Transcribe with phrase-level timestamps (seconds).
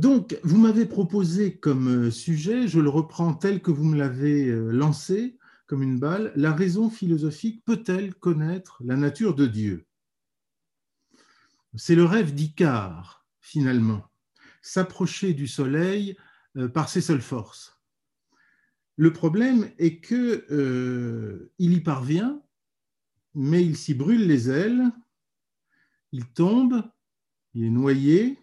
[0.00, 5.38] Donc, vous m'avez proposé comme sujet, je le reprends tel que vous me l'avez lancé,
[5.66, 9.86] comme une balle, la raison philosophique peut-elle connaître la nature de Dieu?
[11.76, 14.04] C'est le rêve d'Icare, finalement,
[14.62, 16.16] s'approcher du soleil
[16.56, 17.80] euh, par ses seules forces.
[18.96, 22.40] Le problème est que euh, il y parvient,
[23.34, 24.84] mais il s'y brûle les ailes,
[26.12, 26.88] il tombe,
[27.54, 28.38] il est noyé,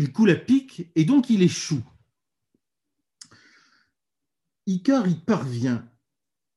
[0.00, 1.84] il coule à pic et donc il échoue.
[4.66, 5.86] Icare y parvient.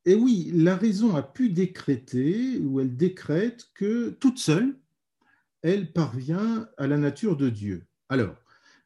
[0.05, 4.79] Et oui, la raison a pu décréter, ou elle décrète, que toute seule,
[5.61, 7.85] elle parvient à la nature de Dieu.
[8.07, 8.37] Alors,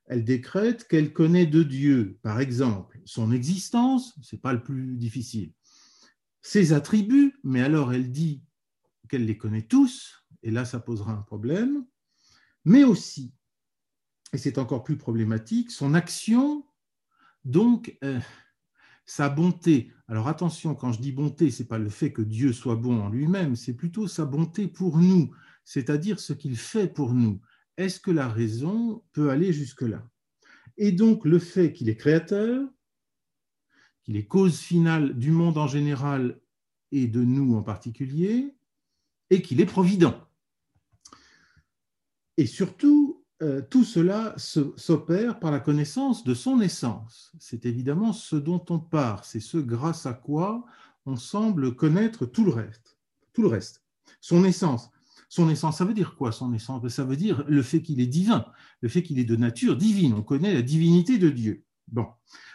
[0.07, 4.97] elle décrète qu'elle connaît de Dieu, par exemple, son existence, ce n'est pas le plus
[4.97, 5.51] difficile,
[6.41, 8.41] ses attributs, mais alors elle dit
[9.07, 11.85] qu'elle les connaît tous, et là ça posera un problème,
[12.65, 13.33] mais aussi,
[14.33, 16.65] et c'est encore plus problématique, son action,
[17.45, 18.19] donc euh,
[19.05, 19.91] sa bonté.
[20.07, 23.01] Alors attention, quand je dis bonté, ce n'est pas le fait que Dieu soit bon
[23.01, 27.41] en lui-même, c'est plutôt sa bonté pour nous, c'est-à-dire ce qu'il fait pour nous.
[27.77, 30.05] Est-ce que la raison peut aller jusque-là?
[30.77, 32.67] Et donc le fait qu'il est créateur,
[34.03, 36.39] qu'il est cause finale du monde en général
[36.91, 38.55] et de nous en particulier,
[39.29, 40.15] et qu'il est provident.
[42.37, 43.06] Et surtout,
[43.43, 47.31] euh, tout cela s'opère par la connaissance de son essence.
[47.39, 50.65] C'est évidemment ce dont on part, c'est ce grâce à quoi
[51.05, 52.97] on semble connaître tout le reste.
[53.33, 53.83] Tout le reste.
[54.21, 54.89] Son essence.
[55.29, 56.87] Son essence, ça veut dire quoi son essence?
[56.87, 58.45] Ça veut dire le fait qu'il est divin,
[58.81, 60.13] le fait qu'il est de nature divine.
[60.13, 61.63] On connaît la divinité de Dieu.
[61.89, 62.07] Bon.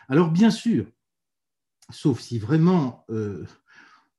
[0.09, 0.87] Alors bien sûr,
[1.91, 3.47] sauf si vraiment euh,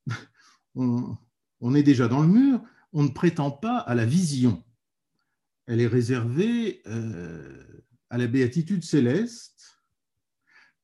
[0.76, 2.62] on est déjà dans le mur,
[2.94, 4.64] on ne prétend pas à la vision
[5.66, 9.82] elle est réservée euh, à la béatitude céleste,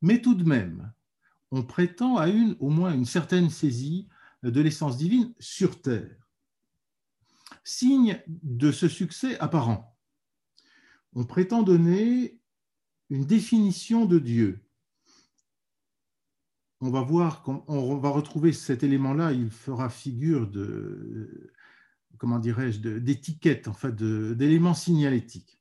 [0.02, 0.91] mais tout de même,
[1.52, 4.08] on prétend à une, au moins une certaine saisie
[4.44, 6.15] de l'essence divine sur terre.
[7.64, 9.98] Signe de ce succès apparent,
[11.14, 12.39] on prétend donner
[13.09, 14.64] une définition de Dieu.
[16.81, 21.52] On va voir, on va retrouver cet élément-là, il fera figure de,
[22.17, 25.59] comment dirais-je, d'étiquettes, en fait, d'éléments signalétiques.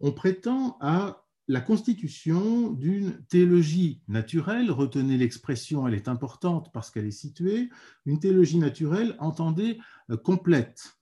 [0.00, 7.06] On prétend à la constitution d'une théologie naturelle, retenez l'expression, elle est importante parce qu'elle
[7.06, 7.68] est située,
[8.06, 9.78] une théologie naturelle, entendez,
[10.10, 10.96] euh, complète,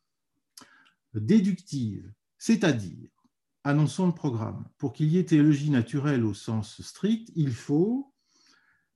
[1.15, 3.09] déductive, c'est-à-dire,
[3.65, 8.13] annonçons le programme, pour qu'il y ait théologie naturelle au sens strict, il faut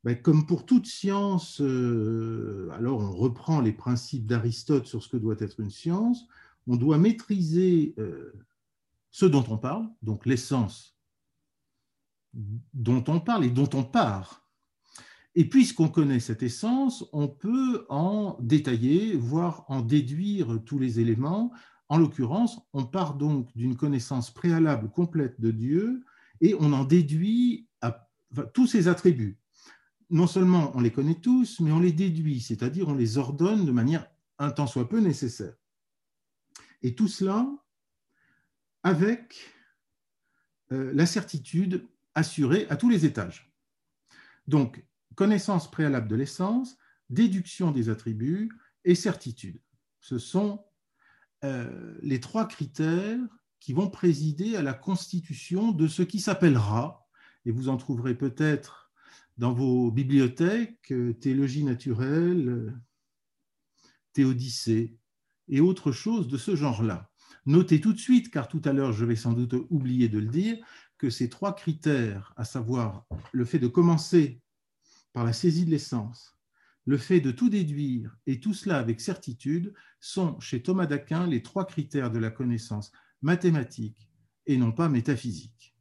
[0.04, 5.16] ben, comme pour toute science, euh, alors on reprend les principes d'Aristote sur ce que
[5.16, 6.26] doit être une science,
[6.66, 8.34] on doit maîtriser euh,
[9.10, 10.94] ce dont on parle, donc l'essence
[12.75, 14.44] dont on parle et dont on part.
[15.37, 21.53] Et puisqu'on connaît cette essence, on peut en détailler, voire en déduire tous les éléments.
[21.88, 26.04] En l'occurrence, on part donc d'une connaissance préalable complète de Dieu
[26.41, 27.69] et on en déduit
[28.53, 29.38] tous ses attributs
[30.10, 33.72] non seulement on les connaît tous, mais on les déduit, c'est-à-dire on les ordonne de
[33.72, 34.06] manière
[34.38, 35.54] un tant soit peu nécessaire.
[36.82, 37.48] Et tout cela
[38.82, 39.50] avec
[40.72, 43.53] euh, la certitude assurée à tous les étages.
[44.47, 46.76] Donc, connaissance préalable de l'essence,
[47.09, 48.53] déduction des attributs
[48.84, 49.60] et certitude.
[50.00, 50.64] Ce sont
[51.44, 53.20] euh, les trois critères
[53.60, 57.09] qui vont présider à la constitution de ce qui s'appellera,
[57.47, 58.83] et vous en trouverez peut-être
[59.36, 62.72] dans vos bibliothèques, euh, théologie naturelle, euh,
[64.12, 64.96] théodicée
[65.48, 67.10] et autres choses de ce genre-là.
[67.46, 70.28] Notez tout de suite, car tout à l'heure je vais sans doute oublier de le
[70.28, 70.64] dire,
[70.98, 74.40] que ces trois critères, à savoir le fait de commencer
[75.12, 76.38] par la saisie de l'essence,
[76.86, 81.42] le fait de tout déduire et tout cela avec certitude, sont chez Thomas d'Aquin les
[81.42, 84.08] trois critères de la connaissance mathématique
[84.46, 85.75] et non pas métaphysique.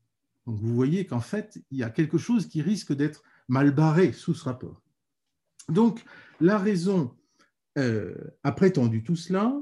[0.45, 4.11] Donc vous voyez qu'en fait, il y a quelque chose qui risque d'être mal barré
[4.11, 4.81] sous ce rapport.
[5.69, 6.03] Donc,
[6.39, 7.15] la raison
[7.77, 9.53] euh, a prétendu tout cela,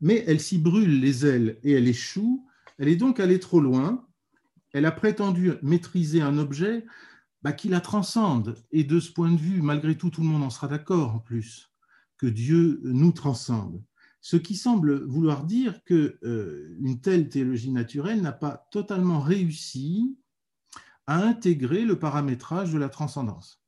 [0.00, 2.46] mais elle s'y brûle les ailes et elle échoue.
[2.78, 4.06] Elle est donc allée trop loin.
[4.72, 6.84] Elle a prétendu maîtriser un objet
[7.42, 8.56] bah, qui la transcende.
[8.72, 11.20] Et de ce point de vue, malgré tout, tout le monde en sera d'accord en
[11.20, 11.70] plus,
[12.18, 13.82] que Dieu nous transcende.
[14.20, 20.18] Ce qui semble vouloir dire qu'une euh, telle théologie naturelle n'a pas totalement réussi
[21.06, 23.62] à intégrer le paramétrage de la transcendance.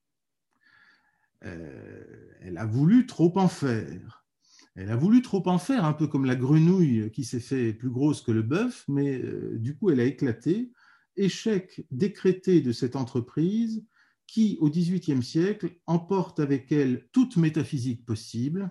[1.45, 4.27] Euh, elle a voulu trop en faire.
[4.75, 7.91] Elle a voulu trop en faire, un peu comme la grenouille qui s'est fait plus
[7.91, 10.73] grosse que le bœuf, mais euh, du coup elle a éclaté.
[11.17, 13.85] Échec décrété de cette entreprise
[14.29, 18.71] qui, au XVIIIe siècle, emporte avec elle toute métaphysique possible,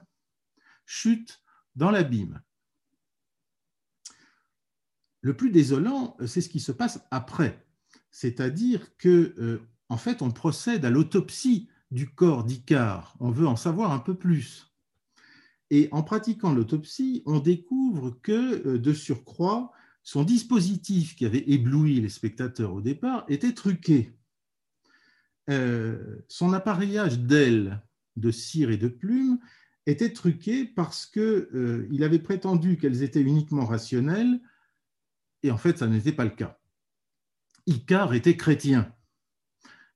[0.86, 1.44] chute
[1.76, 2.42] dans l'abîme.
[5.22, 7.67] Le plus désolant, c'est ce qui se passe après,
[8.18, 13.16] c'est-à-dire que, euh, en fait, on procède à l'autopsie du corps d'Icare.
[13.20, 14.74] On veut en savoir un peu plus.
[15.70, 19.72] Et en pratiquant l'autopsie, on découvre que, euh, de surcroît,
[20.02, 24.18] son dispositif qui avait ébloui les spectateurs au départ était truqué.
[25.52, 27.84] Euh, son appareillage d'ailes,
[28.16, 29.38] de cire et de plumes
[29.86, 34.42] était truqué parce qu'il avait prétendu qu'elles étaient uniquement rationnelles,
[35.44, 36.57] et en fait, ça n'était pas le cas.
[37.68, 38.94] Icare était chrétien.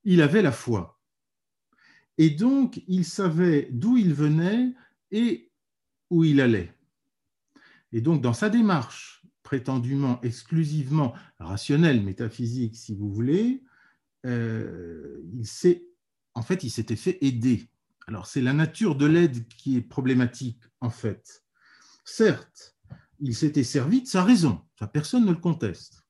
[0.04, 1.00] Il avait la foi.
[2.18, 4.74] Et donc, il savait d'où il venait
[5.12, 5.52] et
[6.10, 6.74] où il allait.
[7.92, 13.64] Et donc, dans sa démarche prétendument exclusivement rationnelle, métaphysique, si vous voulez,
[14.26, 15.84] euh, il s'est,
[16.36, 17.70] en fait, il s'était fait aider.
[18.08, 21.44] Alors, c'est la nature de l'aide qui est problématique, en fait.
[22.06, 22.76] Certes,
[23.20, 26.01] il s'était servi de sa raison, ça personne ne le conteste.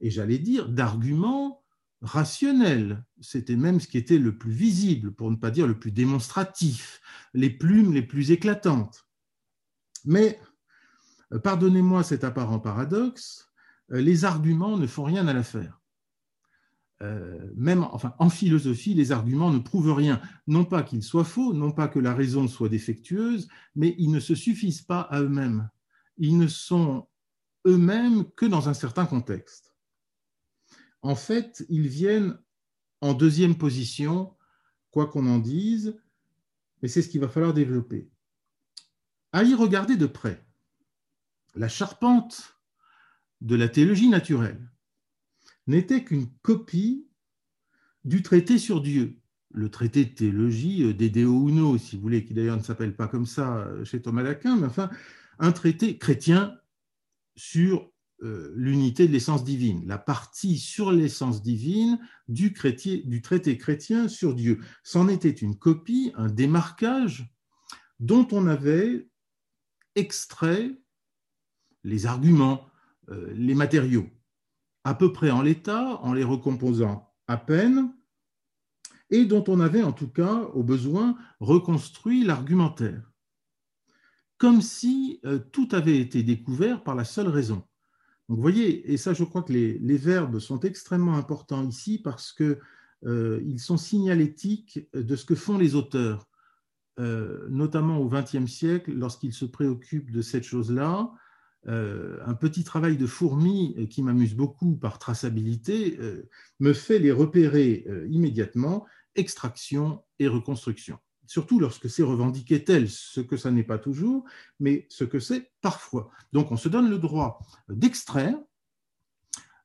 [0.00, 1.64] Et j'allais dire d'arguments
[2.02, 3.04] rationnels.
[3.20, 7.00] C'était même ce qui était le plus visible, pour ne pas dire le plus démonstratif,
[7.34, 9.06] les plumes les plus éclatantes.
[10.04, 10.38] Mais,
[11.32, 13.50] euh, pardonnez-moi cet apparent paradoxe,
[13.92, 15.80] euh, les arguments ne font rien à l'affaire.
[17.00, 17.86] Euh, même
[18.18, 20.20] en philosophie, les arguments ne prouvent rien.
[20.48, 24.18] Non pas qu'ils soient faux, non pas que la raison soit défectueuse, mais ils ne
[24.18, 25.70] se suffisent pas à eux-mêmes.
[26.16, 27.06] Ils ne sont
[27.66, 29.67] eux-mêmes que dans un certain contexte.
[31.08, 32.38] En fait, ils viennent
[33.00, 34.36] en deuxième position,
[34.90, 35.98] quoi qu'on en dise,
[36.82, 38.10] mais c'est ce qu'il va falloir développer.
[39.32, 40.44] À y regarder de près,
[41.54, 42.60] la charpente
[43.40, 44.70] de la théologie naturelle
[45.66, 47.08] n'était qu'une copie
[48.04, 49.18] du traité sur Dieu,
[49.50, 53.08] le traité de théologie des Deo Uno, si vous voulez, qui d'ailleurs ne s'appelle pas
[53.08, 54.90] comme ça chez Thomas d'Aquin, mais enfin,
[55.38, 56.60] un traité chrétien
[57.34, 62.52] sur euh, l'unité de l'essence divine, la partie sur l'essence divine du,
[63.04, 64.60] du traité chrétien sur Dieu.
[64.82, 67.32] C'en était une copie, un démarquage
[68.00, 69.08] dont on avait
[69.94, 70.80] extrait
[71.84, 72.66] les arguments,
[73.10, 74.08] euh, les matériaux,
[74.84, 77.94] à peu près en l'état, en les recomposant à peine,
[79.10, 83.12] et dont on avait en tout cas, au besoin, reconstruit l'argumentaire,
[84.36, 87.64] comme si euh, tout avait été découvert par la seule raison.
[88.28, 92.32] Donc vous voyez, et ça je crois que les, verbes sont extrêmement importants ici parce
[92.32, 92.58] qu'ils
[93.06, 96.28] euh, sont signalétiques de ce que font les auteurs.
[97.00, 101.12] Euh, notamment au XXe siècle, lorsqu'il se préoccupe de cette chose-là.
[101.68, 105.98] Euh, un petit travail de fourmi qui m'amuse beaucoup par traçabilité
[106.60, 108.84] me fait les repérer immédiatement,
[109.14, 110.98] extraction et reconstruction.
[111.28, 114.24] Surtout lorsque c'est revendiqué tel, ce que ça n'est pas toujours,
[114.60, 116.10] mais ce que c'est parfois.
[116.32, 117.38] Donc on se donne le droit
[117.68, 118.36] d'extraire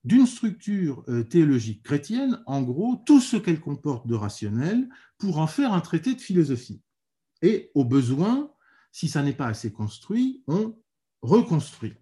[0.04, 5.71] d'une structure théologique chrétienne, en gros, tout ce qu'elle comporte de rationnel pour en faire
[5.71, 6.81] un traité de philosophie.
[7.42, 8.51] Et au besoin,
[8.92, 10.77] si ça n'est pas assez construit, on
[11.21, 11.94] reconstruit.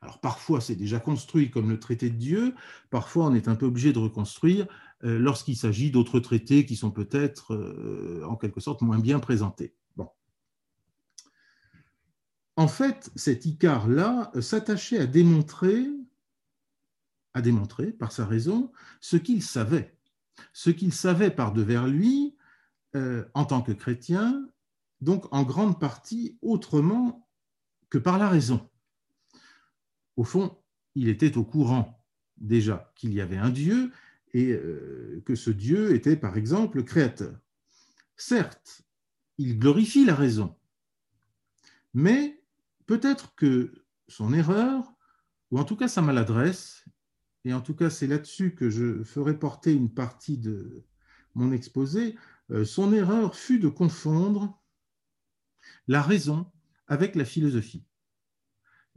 [0.00, 2.54] Alors parfois c'est déjà construit comme le traité de Dieu,
[2.90, 4.68] parfois on est un peu obligé de reconstruire euh,
[5.02, 9.74] lorsqu'il s'agit d'autres traités qui sont peut-être euh, en quelque sorte moins bien présentés.
[9.96, 10.08] Bon.
[12.56, 15.86] En fait, cet Icare-là s'attachait à démontrer,
[17.34, 19.96] à démontrer par sa raison ce qu'il savait,
[20.52, 22.36] ce qu'il savait par devers lui
[22.96, 24.48] euh, en tant que chrétien
[25.00, 27.28] donc en grande partie autrement
[27.90, 28.68] que par la raison.
[30.16, 30.58] Au fond,
[30.94, 32.04] il était au courant
[32.36, 33.92] déjà qu'il y avait un Dieu
[34.34, 37.38] et euh, que ce Dieu était par exemple créateur.
[38.16, 38.82] Certes,
[39.38, 40.56] il glorifie la raison,
[41.94, 42.42] mais
[42.86, 43.72] peut-être que
[44.08, 44.92] son erreur,
[45.50, 46.84] ou en tout cas sa maladresse,
[47.44, 50.84] et en tout cas c'est là-dessus que je ferai porter une partie de
[51.34, 52.16] mon exposé,
[52.50, 54.60] euh, son erreur fut de confondre
[55.86, 56.50] la raison
[56.86, 57.84] avec la philosophie.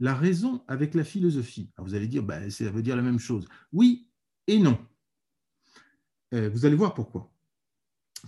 [0.00, 1.70] La raison avec la philosophie.
[1.78, 3.46] vous allez dire, bah, ça veut dire la même chose.
[3.72, 4.08] Oui
[4.46, 4.78] et non.
[6.32, 7.30] Euh, vous allez voir pourquoi.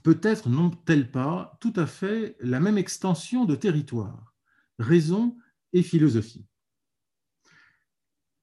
[0.03, 4.35] Peut-être n'ont-elles pas tout à fait la même extension de territoire,
[4.79, 5.37] raison
[5.73, 6.47] et philosophie.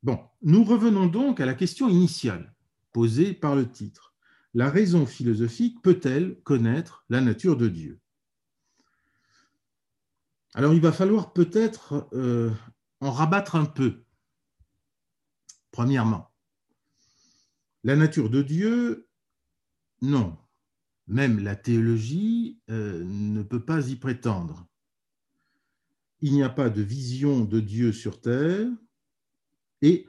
[0.03, 2.56] Bon, nous revenons donc à la question initiale
[2.91, 4.15] posée par le titre.
[4.53, 8.00] La raison philosophique peut-elle connaître la nature de Dieu?
[10.53, 12.51] Alors il va falloir peut-être euh,
[13.00, 14.03] en rabattre un peu.
[15.72, 16.32] Premièrement,
[17.84, 19.08] la nature de Dieu,
[20.01, 20.38] non.
[21.08, 24.67] Même la théologie euh, ne peut pas y prétendre.
[26.22, 28.70] Il n'y a pas de vision de Dieu sur terre
[29.81, 30.08] et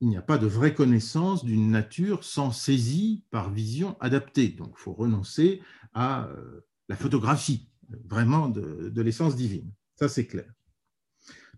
[0.00, 4.50] il n'y a pas de vraie connaissance d'une nature sans saisie par vision adaptée.
[4.50, 5.60] Donc il faut renoncer
[5.92, 9.72] à euh, la photographie vraiment de, de l'essence divine.
[9.96, 10.50] Ça c'est clair.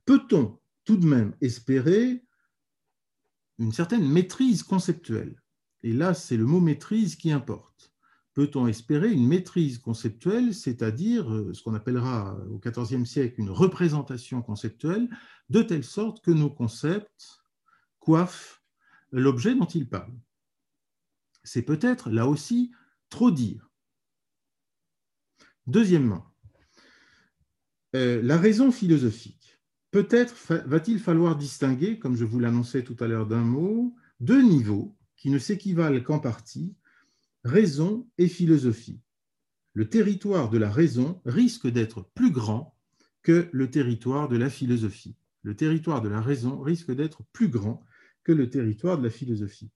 [0.06, 2.24] Peut-on tout de même espérer
[3.58, 5.36] une certaine maîtrise conceptuelle?
[5.82, 7.92] Et là, c'est le mot maîtrise qui importe.
[8.34, 14.40] Peut-on espérer une maîtrise conceptuelle, c'est-à-dire euh, ce qu'on appellera au XIVe siècle une représentation
[14.40, 15.08] conceptuelle,
[15.48, 17.42] de telle sorte que nos concepts
[17.98, 18.62] coiffe
[19.10, 20.14] l'objet dont il parle.
[21.42, 22.70] C'est peut-être, là aussi,
[23.08, 23.68] trop dire.
[25.66, 26.24] Deuxièmement,
[27.96, 29.58] euh, la raison philosophique.
[29.90, 30.34] Peut-être
[30.66, 35.30] va-t-il falloir distinguer, comme je vous l'annonçais tout à l'heure d'un mot, deux niveaux qui
[35.30, 36.74] ne s'équivalent qu'en partie,
[37.44, 39.00] raison et philosophie.
[39.74, 42.74] Le territoire de la raison risque d'être plus grand
[43.22, 45.14] que le territoire de la philosophie.
[45.42, 47.84] Le territoire de la raison risque d'être plus grand
[48.24, 49.70] que le territoire de la philosophie.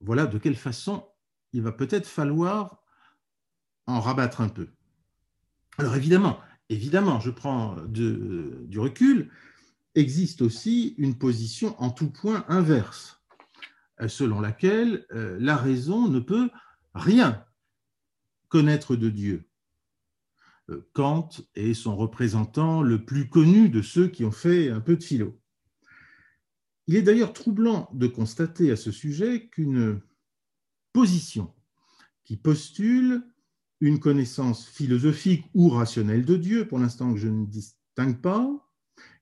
[0.00, 1.06] Voilà de quelle façon
[1.52, 2.82] il va peut-être falloir
[3.86, 4.68] en rabattre un peu.
[5.78, 9.30] Alors évidemment, évidemment, je prends du recul,
[9.94, 13.17] existe aussi une position en tout point inverse,
[14.06, 16.50] selon laquelle euh, la raison ne peut
[16.94, 17.44] rien
[18.48, 19.48] connaître de Dieu.
[20.70, 24.96] Euh, Kant est son représentant le plus connu de ceux qui ont fait un peu
[24.96, 25.40] de philo.
[26.86, 30.00] Il est d'ailleurs troublant de constater à ce sujet qu'une
[30.92, 31.52] position
[32.24, 33.22] qui postule
[33.80, 38.67] une connaissance philosophique ou rationnelle de Dieu, pour l'instant que je ne distingue pas,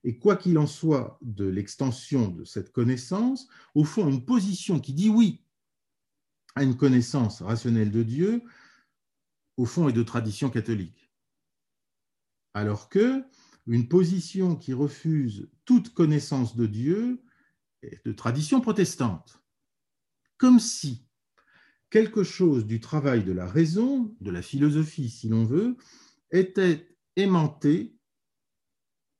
[0.07, 4.93] et quoi qu'il en soit de l'extension de cette connaissance, au fond, une position qui
[4.93, 5.43] dit oui
[6.55, 8.41] à une connaissance rationnelle de Dieu,
[9.57, 11.11] au fond, est de tradition catholique.
[12.53, 13.21] Alors que
[13.65, 17.21] une position qui refuse toute connaissance de Dieu
[18.05, 19.43] de tradition protestante,
[20.37, 21.05] comme si
[21.89, 25.75] quelque chose du travail de la raison, de la philosophie si l'on veut,
[26.31, 27.96] était aimanté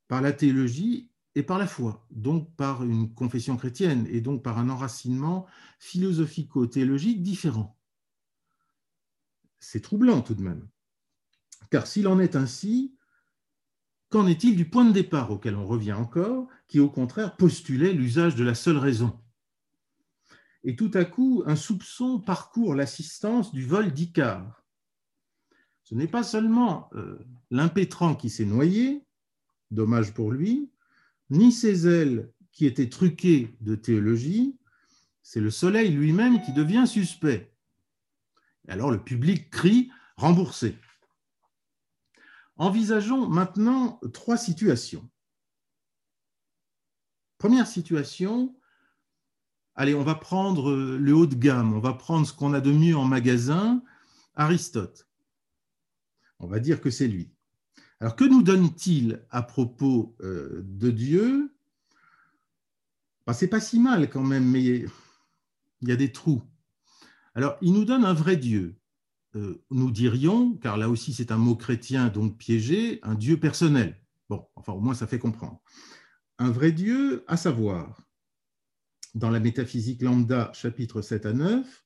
[0.07, 4.57] par la théologie et par la foi, donc par une confession chrétienne et donc par
[4.57, 5.45] un enracinement
[5.79, 7.77] philosophico-théologique différent.
[9.59, 10.67] C'est troublant tout de même,
[11.69, 12.97] car s'il en est ainsi,
[14.09, 18.35] Qu'en est-il du point de départ auquel on revient encore, qui au contraire postulait l'usage
[18.35, 19.19] de la seule raison?
[20.63, 24.63] Et tout à coup, un soupçon parcourt l'assistance du vol d'Icare.
[25.83, 27.19] Ce n'est pas seulement euh,
[27.51, 29.05] l'impétrant qui s'est noyé,
[29.71, 30.69] dommage pour lui,
[31.29, 34.57] ni ses ailes qui étaient truquées de théologie,
[35.21, 37.53] c'est le soleil lui-même qui devient suspect.
[38.67, 40.77] Alors le public crie remboursé.
[42.57, 45.07] Envisageons maintenant trois situations.
[47.37, 48.55] Première situation,
[49.75, 52.71] allez, on va prendre le haut de gamme, on va prendre ce qu'on a de
[52.71, 53.83] mieux en magasin,
[54.33, 55.07] Aristote.
[56.39, 57.31] On va dire que c'est lui.
[57.99, 61.53] Alors, que nous donne-t-il à propos euh, de Dieu?
[63.25, 64.89] Ben, C'est pas si mal quand même, mais il
[65.81, 66.43] y a des trous.
[67.33, 68.77] Alors, il nous donne un vrai Dieu.
[69.35, 74.01] Euh, nous dirions, car là aussi c'est un mot chrétien donc piégé, un Dieu personnel.
[74.29, 75.61] Bon, enfin au moins ça fait comprendre.
[76.39, 78.01] Un vrai Dieu, à savoir,
[79.15, 81.85] dans la métaphysique lambda, chapitre 7 à 9,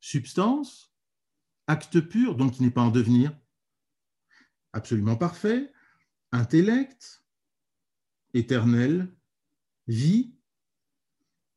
[0.00, 0.94] substance,
[1.66, 3.36] acte pur, donc qui n'est pas en devenir,
[4.76, 5.72] absolument parfait,
[6.32, 7.24] intellect,
[8.34, 9.10] éternel,
[9.88, 10.34] vie,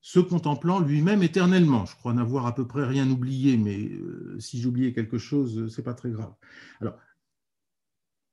[0.01, 1.85] se contemplant lui-même éternellement.
[1.85, 5.83] Je crois n'avoir à peu près rien oublié, mais euh, si j'oubliais quelque chose, c'est
[5.83, 6.33] pas très grave.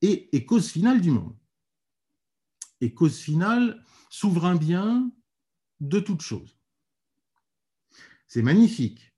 [0.03, 1.37] Et, cause finale du monde.
[2.81, 5.11] Et cause finale, souverain bien
[5.81, 6.57] de toute chose.
[8.29, 9.13] C'est magnifique.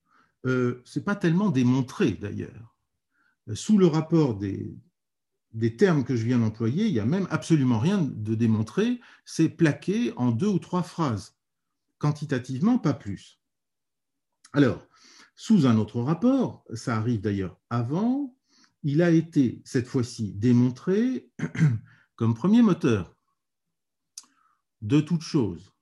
[0.46, 2.78] Euh, Ce n'est pas tellement démontré d'ailleurs.
[3.52, 4.78] Sous le rapport des,
[5.52, 9.00] des termes que je viens d'employer, il n'y a même absolument rien de démontré.
[9.24, 11.36] C'est plaqué en deux ou trois phrases
[11.98, 13.40] quantitativement, pas plus.
[14.52, 14.86] Alors,
[15.34, 18.36] sous un autre rapport, ça arrive d'ailleurs avant,
[18.82, 21.30] il a été cette fois-ci démontré
[22.16, 23.16] comme premier moteur
[24.82, 25.72] de toute chose.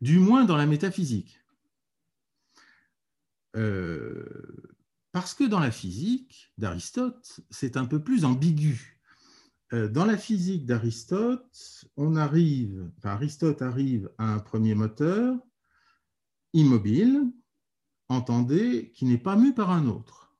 [0.00, 1.40] Du moins dans la métaphysique.
[3.56, 4.77] Euh,
[5.18, 9.00] Parce que dans la physique d'Aristote, c'est un peu plus ambigu.
[9.72, 15.36] Euh, dans la physique d'Aristote, on arrive, Aristote arrive à un premier moteur
[16.52, 17.32] immobile,
[18.08, 20.36] entendez, qui n'est pas mu par un autre,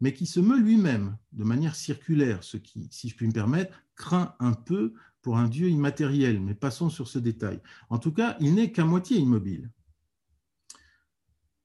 [0.00, 3.74] mais qui se meut lui-même de manière circulaire, ce qui, si je puis me permettre,
[3.96, 4.92] craint un peu
[5.22, 7.62] pour un Dieu immatériel, mais passons sur ce détail.
[7.88, 9.70] En tout cas, il n'est qu'à moitié immobile.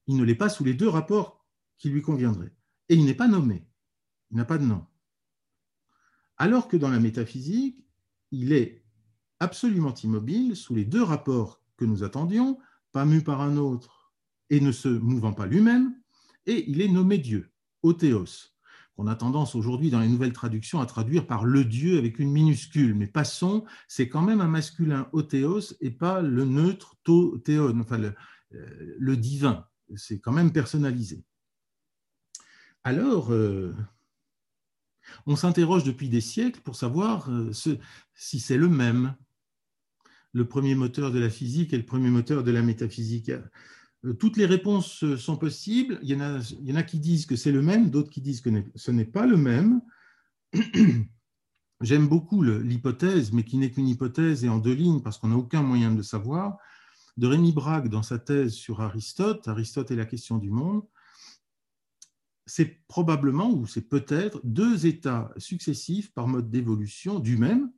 [0.08, 1.35] Il ne l'est pas sous les deux rapports
[1.78, 2.54] qui lui conviendraient.
[2.90, 3.68] Et il n'est pas nommé,
[4.32, 4.86] il n'a pas de nom.
[6.38, 7.86] Alors que dans la métaphysique,
[8.32, 8.84] il est
[9.40, 12.60] absolument immobile sous les deux rapports que nous attendions,
[12.92, 14.14] pas mu par un autre
[14.50, 15.96] et ne se mouvant pas lui-même,
[16.46, 17.52] et il est nommé Dieu,
[17.84, 18.52] Othéos,
[18.96, 22.32] qu'on a tendance aujourd'hui dans les nouvelles traductions à traduire par le Dieu avec une
[22.32, 22.94] minuscule.
[22.96, 26.96] Mais passons, c'est quand même un masculin Othéos et pas le neutre
[27.44, 29.66] Théon, enfin euh, le divin.
[29.96, 31.26] C'est quand même personnalisé.
[32.86, 33.74] Alors, euh,
[35.26, 37.52] on s'interroge depuis des siècles pour savoir euh,
[38.14, 39.16] si c'est le même,
[40.34, 43.32] le premier moteur de la physique et le premier moteur de la métaphysique.
[43.32, 45.98] Euh, toutes les réponses sont possibles.
[46.04, 48.12] Il y en a, il y en a qui disent que c'est le même, d'autres
[48.12, 49.82] qui disent que ce n'est pas le même.
[51.82, 55.38] J'aime beaucoup l'hypothèse, mais qui n'est qu'une hypothèse et en deux lignes parce qu'on n'a
[55.38, 56.60] aucun moyen de le savoir,
[57.18, 60.84] de Rémi Braque dans sa thèse sur Aristote, Aristote et la question du monde,
[62.46, 67.72] c'est probablement ou c'est peut-être deux états successifs par mode d'évolution du même.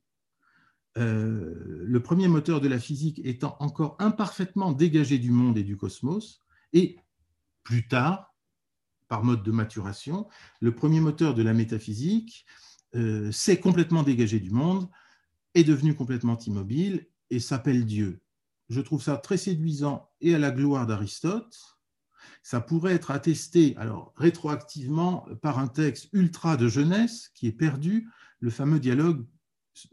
[0.98, 5.78] Euh, le premier moteur de la physique étant encore imparfaitement dégagé du monde et du
[5.78, 6.42] cosmos,
[6.74, 6.98] et
[7.64, 8.36] plus tard,
[9.08, 10.28] par mode de maturation,
[10.60, 12.46] le premier moteur de la métaphysique
[12.96, 14.90] euh, s'est complètement dégagé du monde,
[15.54, 18.22] est devenu complètement immobile et s'appelle Dieu.
[18.70, 21.77] Je trouve ça très séduisant et à la gloire d'Aristote,
[22.44, 28.10] ça pourrait être attesté alors rétroactivement par un texte ultra de jeunesse qui est perdu,
[28.40, 29.26] le fameux dialogue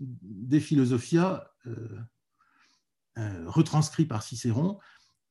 [0.00, 1.98] des Philosophia euh,
[3.18, 4.78] euh, retranscrit par Cicéron,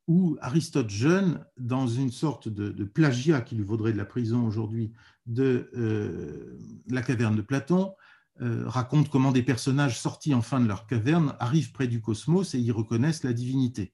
[0.07, 4.91] où Aristote jeune, dans une sorte de, plagiat qui lui vaudrait de la prison aujourd'hui
[5.25, 7.93] de euh, la caverne de Platon,
[8.39, 12.71] raconte comment des personnages sortis enfin de leur caverne arrivent près du cosmos et y
[12.71, 13.93] reconnaissent la divinité.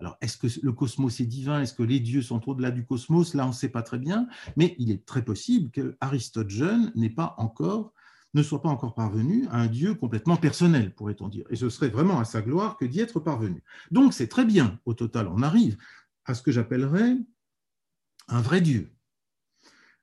[0.00, 1.60] Alors, est-ce que le cosmos est divin?
[1.60, 3.34] Est-ce que les dieux sont au-delà du cosmos?
[3.34, 6.92] Là, on ne sait pas très bien, mais il est très possible que Aristote jeune
[6.94, 7.92] n'est pas encore,
[8.34, 11.46] ne soit pas encore parvenu à un dieu complètement personnel, pourrait-on dire.
[11.50, 13.62] Et ce serait vraiment à sa gloire que d'y être parvenu.
[13.90, 14.78] Donc, c'est très bien.
[14.84, 15.76] Au total, on arrive
[16.24, 17.16] à ce que j'appellerais
[18.28, 18.92] un vrai dieu.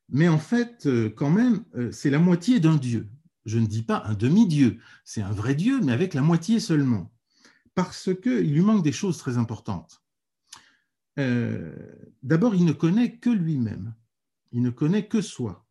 [0.09, 3.07] Mais en fait, euh, quand même, euh, c'est la moitié d'un dieu.
[3.45, 7.14] Je ne dis pas un demi-dieu, c'est un vrai dieu, mais avec la moitié seulement
[7.75, 10.01] parce qu'il lui manque des choses très importantes.
[11.19, 11.75] Euh,
[12.23, 13.93] d'abord, il ne connaît que lui-même,
[14.51, 15.65] il ne connaît que soi.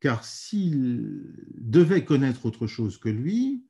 [0.00, 3.66] Car s'il devait connaître autre chose que lui,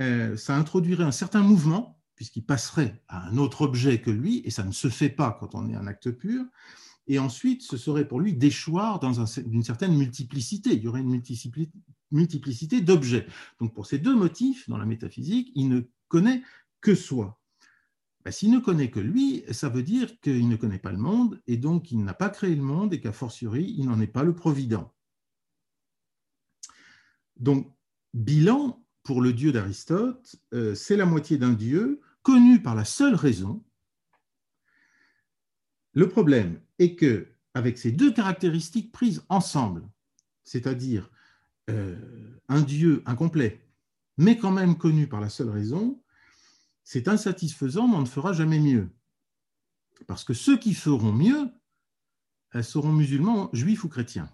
[0.00, 4.50] euh, ça introduirait un certain mouvement, puisqu'il passerait à un autre objet que lui, et
[4.50, 6.44] ça ne se fait pas quand on est un acte pur,
[7.06, 11.22] et ensuite ce serait pour lui déchoir dans une certaine multiplicité, il y aurait une
[12.10, 13.26] multiplicité d'objets.
[13.60, 16.42] Donc pour ces deux motifs, dans la métaphysique, il ne connaît
[16.82, 17.40] que soi.
[18.24, 21.40] Ben, s'il ne connaît que lui, ça veut dire qu'il ne connaît pas le monde
[21.46, 24.22] et donc il n'a pas créé le monde et qu'a fortiori, il n'en est pas
[24.22, 24.92] le provident.
[27.36, 27.72] Donc,
[28.14, 33.14] bilan pour le Dieu d'Aristote, euh, c'est la moitié d'un Dieu connu par la seule
[33.14, 33.64] raison.
[35.94, 39.88] Le problème est que, avec ces deux caractéristiques prises ensemble,
[40.44, 41.10] c'est-à-dire
[41.70, 41.96] euh,
[42.48, 43.66] un Dieu incomplet,
[44.16, 46.01] mais quand même connu par la seule raison,
[46.84, 48.90] c'est insatisfaisant, mais on ne fera jamais mieux.
[50.06, 51.50] Parce que ceux qui feront mieux
[52.52, 54.30] elles seront musulmans, juifs ou chrétiens.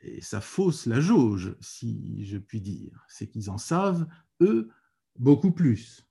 [0.00, 3.04] Et ça fausse la jauge, si je puis dire.
[3.08, 4.06] C'est qu'ils en savent,
[4.42, 4.70] eux,
[5.16, 6.06] beaucoup plus.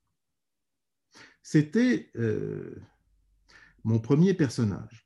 [1.43, 2.82] C'était euh,
[3.84, 5.02] mon premier personnage.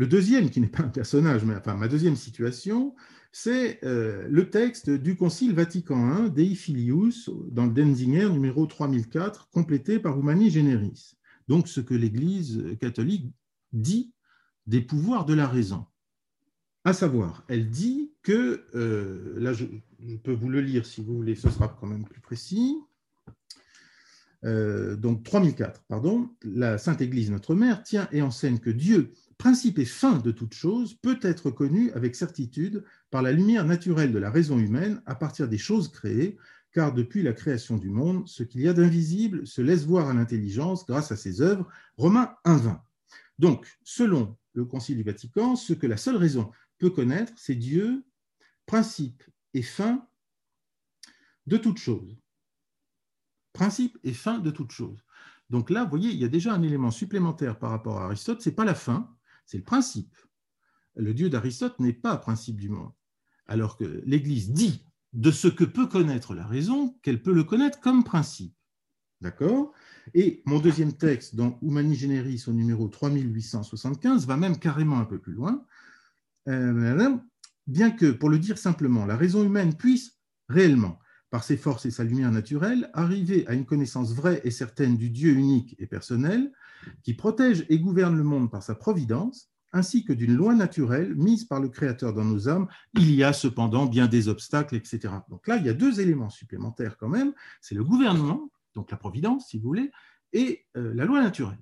[0.00, 2.94] Le deuxième, qui n'est pas un personnage, mais enfin ma deuxième situation,
[3.32, 9.50] c'est euh, le texte du Concile Vatican I, Dei Filius, dans le Denzinger numéro 3004,
[9.50, 11.18] complété par Humani Generis.
[11.48, 13.30] Donc ce que l'Église catholique
[13.74, 14.14] dit
[14.66, 15.84] des pouvoirs de la raison.
[16.84, 19.66] À savoir, elle dit que, euh, là je,
[20.24, 22.74] peux vous le lire si vous voulez, ce sera quand même plus précis.
[24.44, 29.78] Euh, donc 3004, pardon, la Sainte Église, notre Mère, tient et enseigne que Dieu principe
[29.78, 34.18] et fin de toute chose peut être connu avec certitude par la lumière naturelle de
[34.18, 36.36] la raison humaine à partir des choses créées,
[36.72, 40.12] car depuis la création du monde, ce qu'il y a d'invisible se laisse voir à
[40.12, 41.66] l'intelligence grâce à ses œuvres.
[41.96, 42.80] Romains 1.20.
[43.38, 48.04] Donc, selon le Concile du Vatican, ce que la seule raison peut connaître, c'est Dieu,
[48.66, 49.22] principe
[49.54, 50.06] et fin
[51.46, 52.14] de toute chose.
[53.54, 55.02] Principe et fin de toute chose.
[55.48, 58.42] Donc là, vous voyez, il y a déjà un élément supplémentaire par rapport à Aristote,
[58.42, 59.10] ce n'est pas la fin,
[59.50, 60.16] c'est le principe.
[60.94, 62.92] Le Dieu d'Aristote n'est pas principe du monde.
[63.46, 67.80] Alors que l'Église dit de ce que peut connaître la raison, qu'elle peut le connaître
[67.80, 68.54] comme principe.
[69.20, 69.72] D'accord?
[70.14, 75.18] Et mon deuxième texte, dans Humani Generis, au numéro 3875, va même carrément un peu
[75.18, 75.66] plus loin.
[76.46, 77.16] Euh,
[77.66, 81.90] bien que, pour le dire simplement, la raison humaine puisse réellement, par ses forces et
[81.90, 86.52] sa lumière naturelle, arriver à une connaissance vraie et certaine du Dieu unique et personnel,
[87.02, 91.44] qui protège et gouverne le monde par sa providence, ainsi que d'une loi naturelle mise
[91.44, 95.14] par le Créateur dans nos âmes, il y a cependant bien des obstacles, etc.
[95.28, 98.96] Donc là, il y a deux éléments supplémentaires quand même, c'est le gouvernement, donc la
[98.96, 99.90] providence, si vous voulez,
[100.32, 101.58] et euh, la loi naturelle.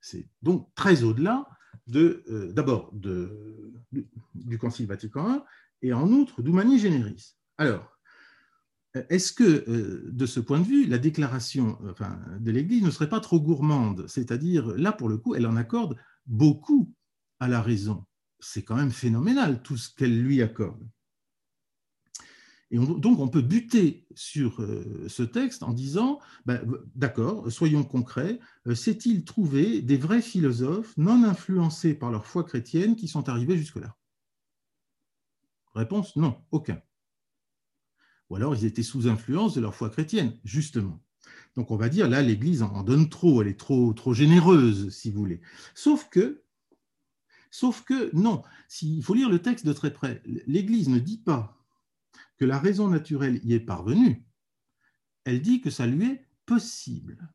[0.00, 1.46] C'est donc très au-delà
[1.86, 5.44] de, euh, d'abord du Concile Vatican
[5.82, 7.36] I et en outre d'Humani Generis.
[7.58, 7.99] Alors,
[8.94, 11.78] est-ce que, euh, de ce point de vue, la déclaration
[12.40, 14.06] de l'Église ne serait pas trop gourmande?
[14.08, 16.92] C'est-à-dire, là, pour le coup, elle en accorde beaucoup
[17.38, 18.04] à la raison.
[18.40, 20.88] C'est quand même phénoménal tout ce qu'elle lui accorde.
[22.72, 28.38] Et donc, on peut buter sur euh, ce texte en disant, ben, d'accord, soyons concrets,
[28.68, 33.58] euh, s'est-il trouvé des vrais philosophes non influencés par leur foi chrétienne qui sont arrivés
[33.58, 33.96] jusque-là?
[35.74, 36.80] Réponse, non, aucun.
[38.30, 41.02] Ou alors ils étaient sous influence de leur foi chrétienne, justement.
[41.56, 45.18] Donc on va dire, là, l'Église en donne trop, elle est trop, généreuse, si vous
[45.18, 45.40] voulez.
[45.74, 46.42] Sauf que,
[47.50, 48.42] sauf que, non,
[48.82, 50.22] il faut lire le texte de très près.
[50.46, 51.58] L'Église ne dit pas
[52.38, 54.24] que la raison naturelle y est parvenue,
[55.24, 57.28] elle dit que ça lui est possible.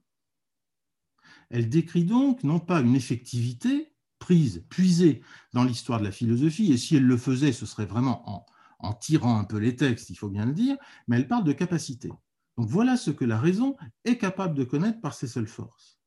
[1.50, 5.22] Elle décrit donc non pas une effectivité prise, puisée
[5.54, 8.46] dans l'histoire de la philosophie, et si elle le faisait, ce serait vraiment en,
[8.80, 11.54] en tirant un peu les textes, il faut bien le dire, mais elle parle de
[11.54, 12.12] capacité.
[12.58, 16.00] Donc voilà ce que la raison est capable de connaître par ses seules forces.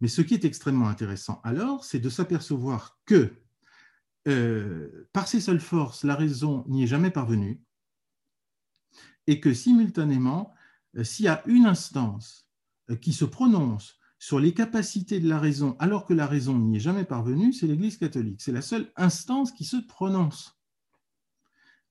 [0.00, 3.32] Mais ce qui est extrêmement intéressant alors, c'est de s'apercevoir que
[4.26, 7.62] euh, par ses seules forces, la raison n'y est jamais parvenue,
[9.26, 10.52] et que simultanément,
[10.96, 12.48] euh, s'il y a une instance
[12.90, 16.76] euh, qui se prononce sur les capacités de la raison alors que la raison n'y
[16.76, 18.42] est jamais parvenue, c'est l'Église catholique.
[18.42, 20.57] C'est la seule instance qui se prononce.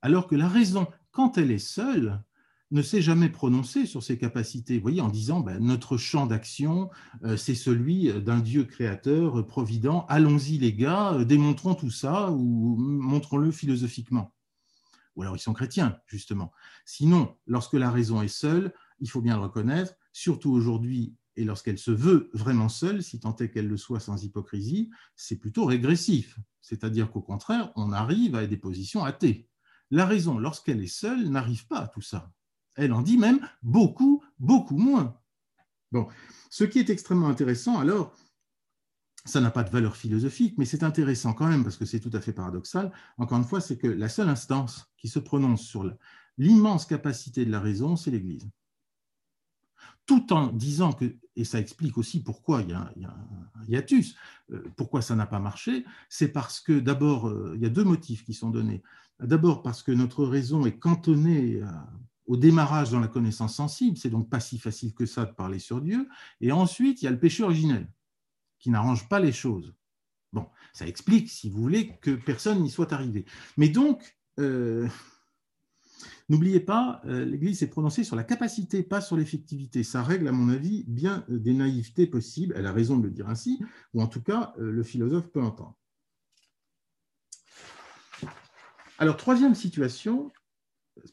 [0.02, 2.24] Alors que la raison, quand elle est seule,
[2.72, 6.90] ne s'est jamais prononcée sur ses capacités, voyez, en disant ben, notre champ d'action,
[7.24, 13.52] euh, c'est celui d'un Dieu créateur, provident, allons-y les gars, démontrons tout ça ou montrons-le
[13.52, 14.34] philosophiquement
[15.18, 16.52] ou alors ils sont chrétiens, justement.
[16.86, 21.80] Sinon, lorsque la raison est seule, il faut bien le reconnaître, surtout aujourd'hui, et lorsqu'elle
[21.80, 26.40] se veut vraiment seule, si tant est qu'elle le soit sans hypocrisie, c'est plutôt régressif.
[26.62, 29.50] C'est-à-dire qu'au contraire, on arrive à des positions athées.
[29.92, 32.32] La raison, lorsqu'elle est seule, n'arrive pas à tout ça.
[32.76, 35.20] Elle en dit même beaucoup, beaucoup moins.
[35.92, 36.08] Bon,
[36.50, 38.14] ce qui est extrêmement intéressant, alors,
[39.26, 42.12] ça n'a pas de valeur philosophique, mais c'est intéressant quand même parce que c'est tout
[42.14, 42.92] à fait paradoxal.
[43.18, 45.92] Encore une fois, c'est que la seule instance qui se prononce sur
[46.38, 48.50] l'immense capacité de la raison, c'est l'Église.
[50.06, 54.16] Tout en disant que, et ça explique aussi pourquoi il y a, un hiatus,
[54.52, 57.84] euh, pourquoi ça n'a pas marché, c'est parce que d'abord, euh, il y a deux
[57.84, 58.82] motifs qui sont donnés.
[59.20, 61.62] D'abord parce que notre raison est cantonnée
[62.28, 65.60] au démarrage dans la connaissance sensible, c'est donc pas si facile que ça de parler
[65.60, 66.08] sur Dieu.
[66.42, 67.90] Et ensuite, il y a le péché originel
[68.60, 69.74] qui n'arrange pas les choses.
[70.34, 73.26] Bon, ça explique, si vous voulez, que personne n'y soit arrivé.
[73.56, 74.88] Mais donc, euh,
[76.30, 79.84] n'oubliez pas, euh, l'Église s'est prononcée sur la capacité, pas sur l'effectivité.
[79.84, 82.54] Ça règle, à mon avis, bien des naïvetés possibles.
[82.58, 83.60] Elle a raison de le dire ainsi,
[83.94, 85.78] ou en tout cas, euh, le philosophe peut entendre.
[88.98, 90.32] Alors, troisième situation,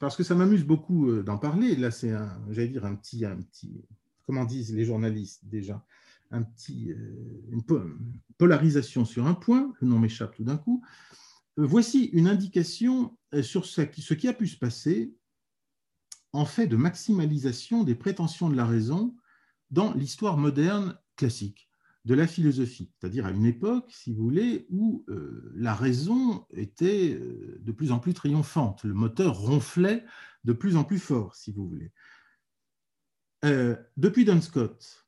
[0.01, 2.13] parce que ça m'amuse beaucoup d'en parler, là c'est,
[2.51, 3.85] j'allais dire, un petit, un petit,
[4.27, 5.85] comment disent les journalistes déjà,
[6.31, 7.63] un petit, euh, une
[8.39, 10.83] polarisation sur un point, le nom m'échappe tout d'un coup.
[11.59, 15.15] Euh, voici une indication euh, sur ce qui a pu se passer
[16.33, 19.15] en fait de maximalisation des prétentions de la raison
[19.71, 21.69] dans l'histoire moderne classique
[22.05, 25.07] de la philosophie, c'est-à-dire à une époque, si vous voulez, où
[25.55, 30.05] la raison était de plus en plus triomphante, le moteur ronflait
[30.45, 31.93] de plus en plus fort, si vous voulez.
[33.97, 35.07] depuis Duns Scott,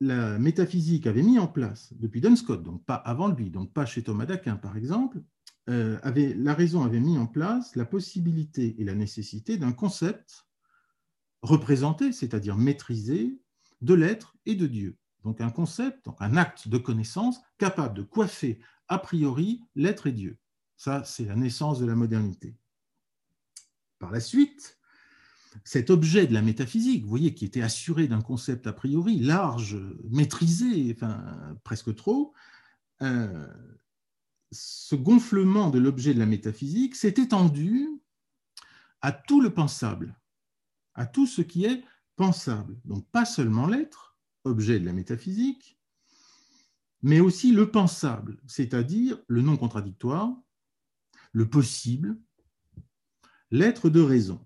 [0.00, 3.86] la métaphysique avait mis en place, depuis Duns Scott, donc pas avant lui, donc pas
[3.86, 5.22] chez Thomas d'Aquin par exemple,
[5.68, 10.46] euh, avait, la raison avait mis en place la possibilité et la nécessité d'un concept
[11.42, 13.38] représenté, c'est-à-dire maîtrisé,
[13.82, 14.96] de l'être et de Dieu.
[15.28, 20.12] Donc un concept, donc un acte de connaissance capable de coiffer a priori l'être et
[20.12, 20.38] Dieu.
[20.78, 22.56] Ça, c'est la naissance de la modernité.
[23.98, 24.78] Par la suite,
[25.64, 29.76] cet objet de la métaphysique, vous voyez, qui était assuré d'un concept a priori large,
[30.08, 30.96] maîtrisé,
[31.62, 32.32] presque trop,
[33.02, 33.52] euh,
[34.50, 37.86] ce gonflement de l'objet de la métaphysique s'est étendu
[39.02, 40.18] à tout le pensable,
[40.94, 41.84] à tout ce qui est
[42.16, 42.78] pensable.
[42.86, 44.07] Donc pas seulement l'être,
[44.44, 45.78] objet de la métaphysique,
[47.02, 50.34] mais aussi le pensable, c'est-à-dire le non contradictoire,
[51.32, 52.18] le possible,
[53.50, 54.44] l'être de raison.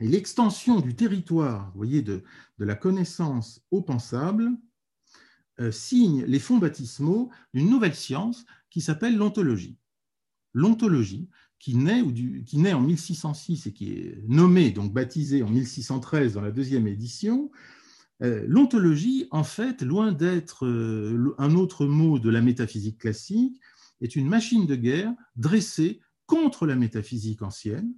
[0.00, 2.22] Et l'extension du territoire, voyez, de,
[2.58, 4.50] la connaissance au pensable,
[5.60, 9.76] euh, signe les fonds baptismaux d'une nouvelle science qui s'appelle l'ontologie.
[10.52, 12.04] L'ontologie, qui naît,
[12.46, 16.86] qui naît en 1606 et qui est nommée, donc baptisée en 1613 dans la deuxième
[16.86, 17.50] édition,
[18.20, 23.60] l'ontologie, en fait, loin d'être euh, un autre mot de la métaphysique classique,
[24.00, 27.92] est une machine de guerre dressée contre la métaphysique ancienne.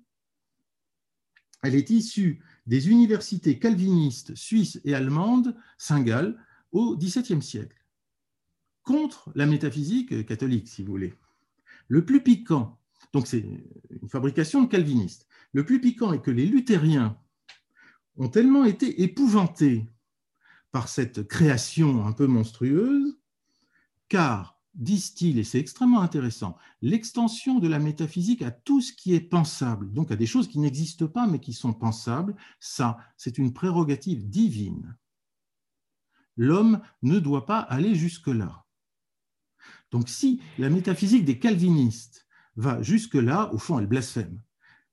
[1.62, 6.38] Elle est issue des universités calvinistes suisses et allemandes, Saint-Gall,
[6.72, 7.76] au XVIIe siècle,
[8.82, 11.14] contre la métaphysique catholique, si vous voulez.
[11.88, 12.78] Le plus piquant,
[13.12, 13.44] donc c'est
[13.90, 14.68] une fabrication de
[15.52, 17.18] le plus piquant est que les luthériens
[18.16, 19.88] ont tellement été épouvantés
[20.72, 23.18] par cette création un peu monstrueuse,
[24.08, 29.20] car, disent-ils, et c'est extrêmement intéressant, l'extension de la métaphysique à tout ce qui est
[29.20, 33.52] pensable, donc à des choses qui n'existent pas mais qui sont pensables, ça, c'est une
[33.52, 34.96] prérogative divine.
[36.36, 38.64] L'homme ne doit pas aller jusque-là.
[39.90, 44.40] Donc si la métaphysique des calvinistes va jusque-là, au fond, elle blasphème.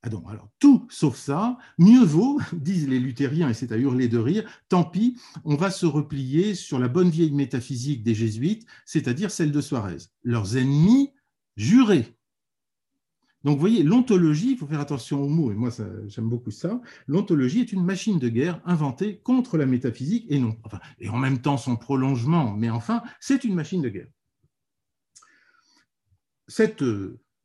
[0.03, 4.17] Ah alors, tout sauf ça, mieux vaut, disent les luthériens, et c'est à hurler de
[4.17, 9.31] rire, tant pis, on va se replier sur la bonne vieille métaphysique des jésuites, c'est-à-dire
[9.31, 11.11] celle de Suarez, leurs ennemis
[11.55, 12.15] jurés.
[13.43, 15.69] Donc, vous voyez, l'ontologie, il faut faire attention aux mots, et moi,
[16.07, 16.79] j'aime beaucoup ça.
[17.07, 21.17] L'ontologie est une machine de guerre inventée contre la métaphysique, et non, enfin, et en
[21.17, 24.07] même temps son prolongement, mais enfin, c'est une machine de guerre.
[26.47, 26.83] Cette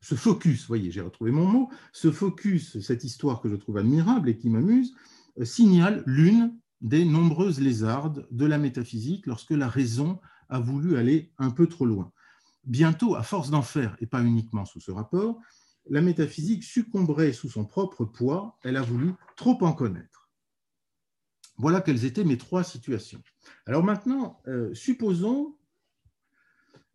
[0.03, 4.27] ce focus, voyez, j'ai retrouvé mon mot, ce focus, cette histoire que je trouve admirable
[4.27, 4.93] et qui m'amuse,
[5.39, 11.31] euh, signale l'une des nombreuses lézardes de la métaphysique lorsque la raison a voulu aller
[11.37, 12.11] un peu trop loin.
[12.65, 15.39] Bientôt, à force d'en faire, et pas uniquement sous ce rapport,
[15.89, 20.29] la métaphysique succomberait sous son propre poids, elle a voulu trop en connaître.
[21.57, 23.21] Voilà quelles étaient mes trois situations.
[23.65, 25.55] Alors maintenant, euh, supposons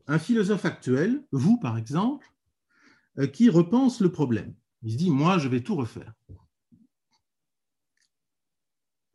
[0.06, 2.30] un philosophe actuel, vous par exemple,
[3.26, 4.54] qui repense le problème.
[4.82, 6.14] Il se dit, moi, je vais tout refaire.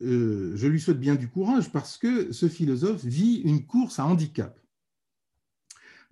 [0.02, 4.06] Euh, je lui souhaite bien du courage parce que ce philosophe vit une course à
[4.06, 4.60] handicap.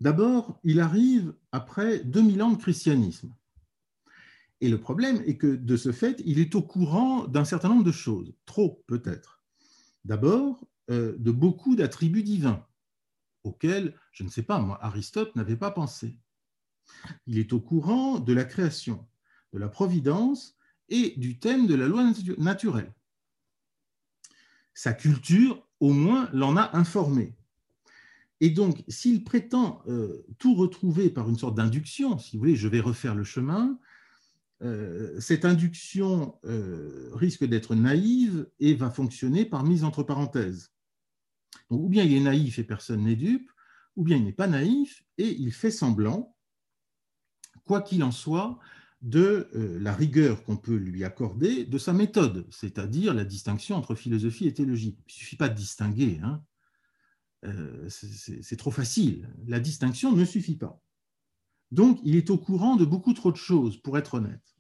[0.00, 3.34] D'abord, il arrive après 2000 ans de christianisme.
[4.60, 7.84] Et le problème est que de ce fait, il est au courant d'un certain nombre
[7.84, 9.42] de choses, trop peut-être.
[10.04, 12.66] D'abord, euh, de beaucoup d'attributs divins
[13.44, 16.16] auxquels, je ne sais pas, moi, Aristote n'avait pas pensé.
[17.26, 19.06] Il est au courant de la création,
[19.52, 20.56] de la providence
[20.88, 22.04] et du thème de la loi
[22.38, 22.92] naturelle.
[24.74, 27.34] Sa culture, au moins, l'en a informé.
[28.40, 32.68] Et donc, s'il prétend euh, tout retrouver par une sorte d'induction, si vous voulez, je
[32.68, 33.78] vais refaire le chemin,
[34.62, 40.72] euh, cette induction euh, risque d'être naïve et va fonctionner par mise entre parenthèses.
[41.70, 43.50] ou bien il est naïf et personne n'est dupe,
[43.96, 46.31] ou bien il n'est pas naïf et il fait semblant,
[47.64, 48.58] quoi qu'il en soit,
[49.02, 53.96] de euh, la rigueur qu'on peut lui accorder de sa méthode, c'est-à-dire la distinction entre
[53.96, 54.96] philosophie et théologie.
[54.96, 56.42] Il ne suffit pas de distinguer, hein.
[57.44, 59.28] euh, c'est trop facile.
[59.46, 60.80] La distinction ne suffit pas.
[61.72, 64.56] Donc, il est au courant de beaucoup trop de choses, pour être honnête.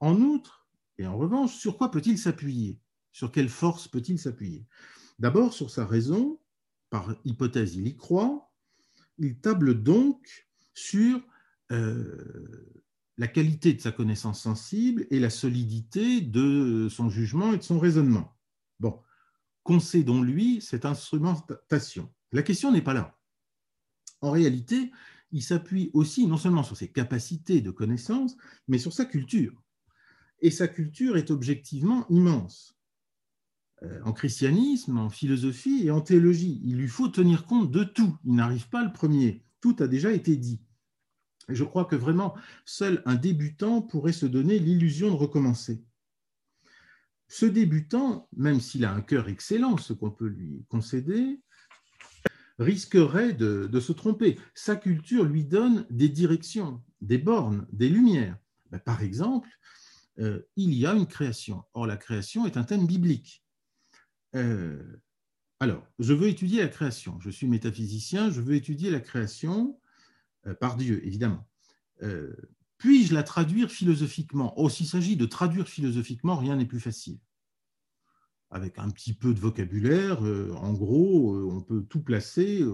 [0.00, 0.66] En outre,
[0.98, 2.80] et en revanche, sur quoi peut-il s'appuyer?
[3.12, 4.66] Sur quelle force peut-il s'appuyer?
[5.18, 6.40] D'abord, sur sa raison,
[6.90, 8.50] par hypothèse, il y croit.
[9.18, 11.20] Il table donc sur
[11.70, 17.78] la qualité de sa connaissance sensible et la solidité de son jugement et de son
[17.78, 18.36] raisonnement.
[18.80, 19.00] Bon,
[19.64, 22.12] concédons-lui cette instrumentation.
[22.32, 23.18] La question n'est pas là.
[24.20, 24.90] En réalité,
[25.30, 29.62] il s'appuie aussi non seulement sur ses capacités de connaissance, mais sur sa culture.
[30.40, 32.78] Et sa culture est objectivement immense.
[33.82, 38.16] Euh, en christianisme, en philosophie et en théologie, il lui faut tenir compte de tout.
[38.24, 39.44] Il n'arrive pas le premier.
[39.60, 40.62] Tout a déjà été dit.
[41.48, 42.34] Je crois que vraiment,
[42.64, 45.82] seul un débutant pourrait se donner l'illusion de recommencer.
[47.28, 51.40] Ce débutant, même s'il a un cœur excellent, ce qu'on peut lui concéder,
[52.58, 54.38] risquerait de, se tromper.
[54.54, 58.36] Sa culture lui donne des directions, des bornes, des lumières.
[58.70, 59.48] Ben, par exemple,
[60.18, 61.64] euh, il y a une création.
[61.74, 63.44] Or, la création est un thème biblique.
[64.34, 65.00] Euh,
[65.60, 67.18] alors, je veux étudier la création.
[67.20, 69.78] Je suis métaphysicien, je veux étudier la création
[70.54, 71.46] par Dieu, évidemment.
[72.78, 74.54] Puis-je la traduire philosophiquement?
[74.56, 77.18] Oh, s'il s'agit de traduire philosophiquement, rien n'est plus facile.
[78.50, 82.64] Avec un petit peu de vocabulaire, en gros, on peut tout placer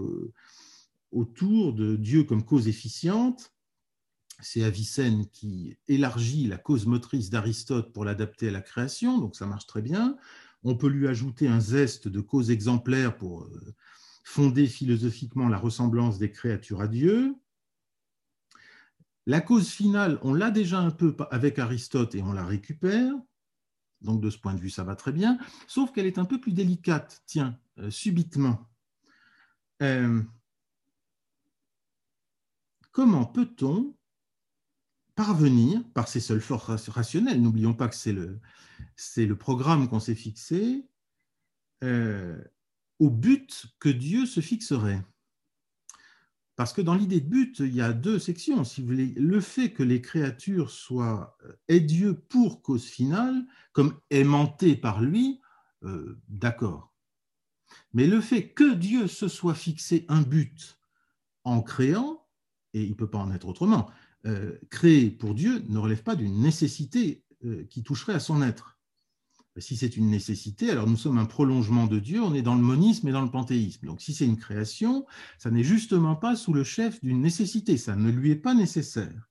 [1.11, 3.55] autour de Dieu comme cause efficiente
[4.41, 9.45] c'est Avicenne qui élargit la cause motrice d'Aristote pour l'adapter à la création, donc ça
[9.45, 10.17] marche très bien.
[10.63, 13.75] On peut lui ajouter un zeste de cause exemplaire pour euh,
[14.23, 17.35] fonder philosophiquement la ressemblance des créatures à Dieu.
[19.25, 23.13] La cause finale, on l'a déjà un peu avec Aristote et on la récupère.
[24.01, 26.39] Donc de ce point de vue, ça va très bien, sauf qu'elle est un peu
[26.39, 28.69] plus délicate, tiens, euh, subitement.
[29.81, 30.21] Euh,
[32.91, 33.95] comment peut-on
[35.15, 38.39] parvenir, par ses seules forces rationnelles, n'oublions pas que c'est le,
[39.17, 40.85] le programme qu'on s'est fixé,
[41.83, 42.43] euh,
[42.99, 45.03] au but que Dieu se fixerait?
[46.55, 48.63] Parce que dans l'idée de but, il y a deux sections.
[48.77, 51.37] Le fait que les créatures soient
[51.67, 55.41] aient Dieu pour cause finale, comme aimantées par lui,
[55.83, 56.93] euh, d'accord.
[57.93, 60.79] Mais le fait que Dieu se soit fixé un but
[61.43, 62.25] en créant,
[62.73, 63.89] et il ne peut pas en être autrement,
[64.25, 68.74] euh, créé pour Dieu ne relève pas d'une nécessité euh, qui toucherait à son être.
[69.57, 72.61] Si c'est une nécessité, alors nous sommes un prolongement de Dieu, on est dans le
[72.61, 73.85] monisme et dans le panthéisme.
[73.87, 75.05] Donc si c'est une création,
[75.37, 79.29] ça n'est justement pas sous le chef d'une nécessité, ça ne lui est pas nécessaire.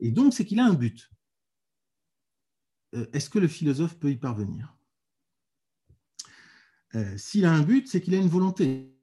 [0.00, 1.10] Et donc c'est qu'il a un but.
[2.94, 4.72] Euh, est-ce que le philosophe peut y parvenir?
[7.18, 8.96] S'il a un but, c'est qu'il a une volonté.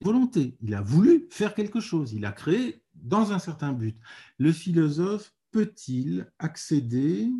[0.00, 0.56] Volonté.
[0.60, 3.96] Il a voulu faire quelque chose, il a créé dans un certain but.
[4.38, 7.30] Le philosophe peut-il accéder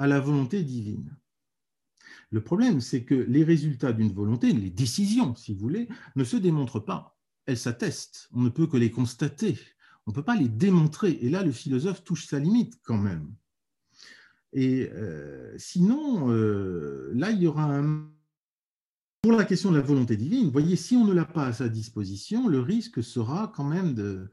[0.00, 1.14] à la volonté divine
[2.30, 6.38] Le problème, c'est que les résultats d'une volonté, les décisions, si vous voulez, ne se
[6.38, 7.18] démontrent pas.
[7.44, 8.28] Elles s'attestent.
[8.32, 9.58] On ne peut que les constater.
[10.06, 11.18] On ne peut pas les démontrer.
[11.20, 13.30] Et là, le philosophe touche sa limite quand même.
[14.54, 18.10] Et euh, sinon, euh, là, il y aura un
[19.22, 21.68] pour la question de la volonté divine, voyez, si on ne l'a pas à sa
[21.68, 24.30] disposition, le risque sera quand même de,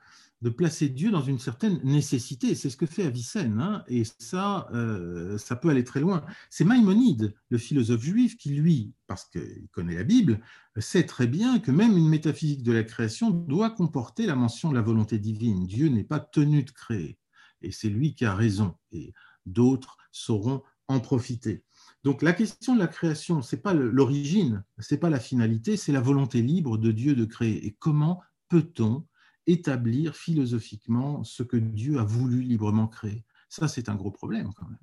[0.49, 2.53] placer Dieu dans une certaine nécessité.
[2.55, 6.23] C'est ce que fait Avicenne, hein, et ça, euh, ça peut aller très loin.
[6.49, 10.39] C'est Maïmonide, le philosophe juif, qui, lui, parce qu'il connaît la Bible,
[10.77, 14.75] sait très bien que même une métaphysique de la création doit comporter la mention de
[14.75, 15.65] la volonté divine.
[15.65, 17.17] Dieu n'est pas tenu de créer,
[17.61, 19.13] et c'est lui qui a raison, et
[19.45, 21.63] d'autres sauront en profiter.
[22.03, 25.77] Donc la question de la création, ce n'est pas l'origine, ce n'est pas la finalité,
[25.77, 27.65] c'est la volonté libre de Dieu de créer.
[27.65, 29.05] Et comment peut-on
[29.47, 34.67] établir philosophiquement ce que Dieu a voulu librement créer Ça, c'est un gros problème quand
[34.67, 34.77] même.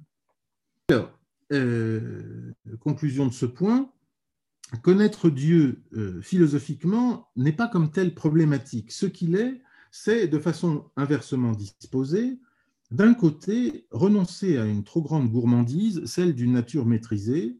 [0.88, 1.18] Alors,
[1.52, 3.90] euh, conclusion de ce point,
[4.82, 8.90] connaître Dieu euh, philosophiquement n'est pas comme tel problématique.
[8.90, 12.38] Ce qu'il est, c'est de façon inversement disposée
[12.90, 17.58] d'un côté, renoncer à une trop grande gourmandise, celle d'une nature maîtrisée,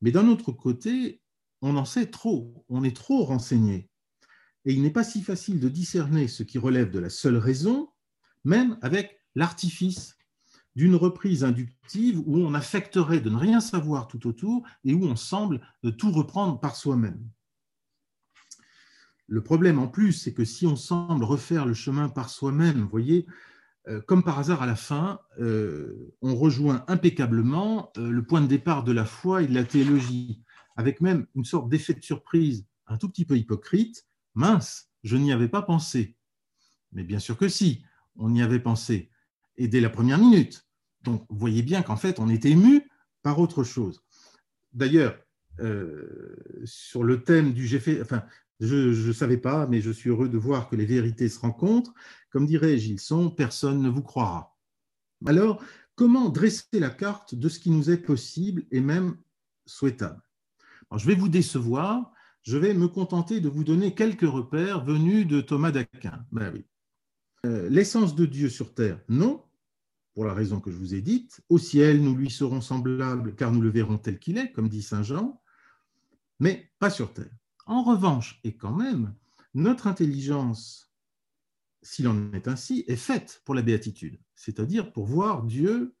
[0.00, 1.20] mais d'un autre côté,
[1.62, 3.87] on en sait trop, on est trop renseigné.
[4.68, 7.88] Et il n'est pas si facile de discerner ce qui relève de la seule raison,
[8.44, 10.18] même avec l'artifice
[10.76, 15.16] d'une reprise inductive où on affecterait de ne rien savoir tout autour et où on
[15.16, 15.62] semble
[15.96, 17.18] tout reprendre par soi-même.
[19.26, 22.90] Le problème en plus, c'est que si on semble refaire le chemin par soi-même, vous
[22.90, 23.26] voyez,
[23.88, 28.46] euh, comme par hasard, à la fin, euh, on rejoint impeccablement euh, le point de
[28.46, 30.42] départ de la foi et de la théologie,
[30.76, 34.07] avec même une sorte d'effet de surprise un tout petit peu hypocrite.
[34.38, 36.16] Mince, je n'y avais pas pensé.
[36.92, 37.82] Mais bien sûr que si,
[38.14, 39.10] on y avait pensé,
[39.56, 40.64] et dès la première minute.
[41.02, 42.88] Donc, vous voyez bien qu'en fait, on est ému
[43.22, 44.04] par autre chose.
[44.72, 45.18] D'ailleurs,
[46.64, 48.22] sur le thème du j'ai enfin,
[48.60, 51.92] je ne savais pas, mais je suis heureux de voir que les vérités se rencontrent.
[52.30, 54.56] Comme dirait Gilson, personne ne vous croira.
[55.26, 55.60] Alors,
[55.96, 59.16] comment dresser la carte de ce qui nous est possible et même
[59.66, 60.22] souhaitable?
[60.96, 62.12] Je vais vous décevoir,
[62.48, 66.24] je vais me contenter de vous donner quelques repères venus de Thomas d'Aquin.
[66.32, 66.64] Ben.
[67.44, 69.44] Euh, l'essence de Dieu sur terre, non,
[70.14, 71.42] pour la raison que je vous ai dite.
[71.50, 74.80] Au ciel, nous lui serons semblables car nous le verrons tel qu'il est, comme dit
[74.80, 75.42] Saint Jean,
[76.40, 77.36] mais pas sur terre.
[77.66, 79.14] En revanche, et quand même,
[79.52, 80.90] notre intelligence,
[81.82, 85.94] s'il en est ainsi, est faite pour la béatitude, c'est-à-dire pour voir Dieu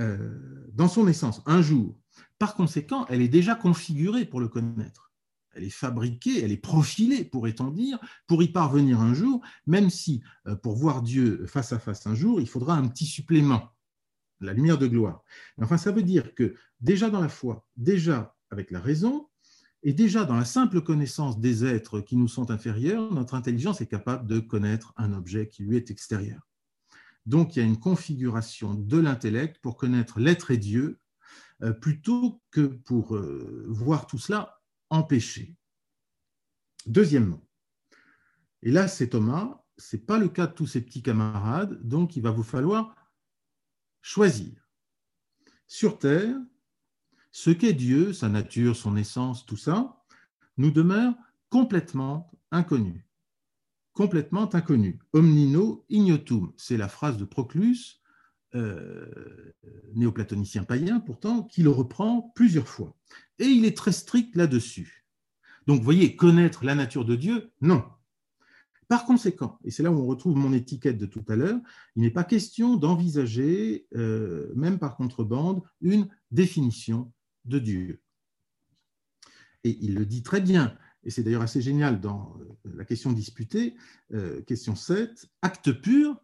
[0.00, 2.00] euh, dans son essence, un jour.
[2.40, 5.07] Par conséquent, elle est déjà configurée pour le connaître.
[5.54, 10.22] Elle est fabriquée, elle est profilée, pourrait-on dire, pour y parvenir un jour, même si
[10.46, 13.72] euh, pour voir Dieu face à face un jour, il faudra un petit supplément,
[14.40, 15.22] la lumière de gloire.
[15.60, 19.28] enfin, ça veut dire que déjà dans la foi, déjà avec la raison,
[19.82, 23.86] et déjà dans la simple connaissance des êtres qui nous sont inférieurs, notre intelligence est
[23.86, 26.40] capable de connaître un objet qui lui est extérieur.
[27.26, 30.98] Donc il y a une configuration de l'intellect pour connaître l'être et Dieu,
[31.62, 34.57] euh, plutôt que pour euh, voir tout cela
[34.90, 35.54] empêché.
[36.86, 37.42] Deuxièmement,
[38.62, 42.16] et là c'est Thomas, ce n'est pas le cas de tous ses petits camarades, donc
[42.16, 42.94] il va vous falloir
[44.02, 44.68] choisir.
[45.66, 46.36] Sur Terre,
[47.30, 50.04] ce qu'est Dieu, sa nature, son essence, tout ça,
[50.56, 51.14] nous demeure
[51.50, 53.06] complètement inconnu.
[53.92, 54.98] Complètement inconnu.
[55.12, 58.00] Omnino ignotum, c'est la phrase de Proclus,
[58.54, 59.52] euh,
[59.94, 62.96] néoplatonicien païen pourtant, qui le reprend plusieurs fois.
[63.38, 65.04] Et il est très strict là-dessus.
[65.66, 67.84] Donc, vous voyez, connaître la nature de Dieu, non.
[68.88, 71.60] Par conséquent, et c'est là où on retrouve mon étiquette de tout à l'heure,
[71.94, 77.12] il n'est pas question d'envisager, euh, même par contrebande, une définition
[77.44, 78.00] de Dieu.
[79.64, 80.74] Et il le dit très bien,
[81.04, 83.76] et c'est d'ailleurs assez génial dans euh, la question disputée,
[84.14, 86.16] euh, question 7, acte pur,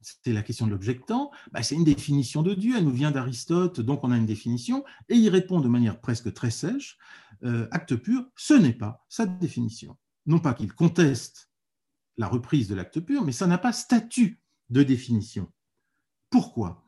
[0.00, 3.80] c'est la question de l'objectant, bah, c'est une définition de Dieu, elle nous vient d'Aristote,
[3.80, 6.98] donc on a une définition, et il répond de manière presque très sèche,
[7.44, 9.96] euh, acte pur, ce n'est pas sa définition.
[10.26, 11.50] Non pas qu'il conteste
[12.16, 14.40] la reprise de l'acte pur, mais ça n'a pas statut
[14.70, 15.50] de définition.
[16.30, 16.84] Pourquoi?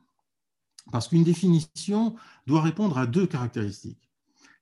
[0.91, 4.09] Parce qu'une définition doit répondre à deux caractéristiques.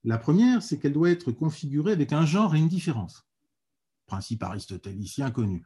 [0.04, 3.28] La première, c'est qu'elle doit être configurée avec un genre et une différence.
[4.08, 5.64] Principe aristotélicien connu.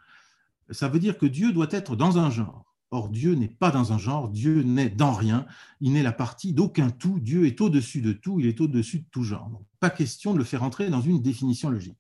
[0.72, 2.65] Ça veut dire que Dieu doit être dans un genre.
[2.92, 5.46] Or, Dieu n'est pas dans un genre, Dieu n'est dans rien,
[5.82, 9.08] il n'est la partie d'aucun tout, Dieu est au-dessus de tout, il est au-dessus de
[9.12, 9.52] tout genre.
[9.80, 11.98] pas question de le faire entrer dans une définition logique.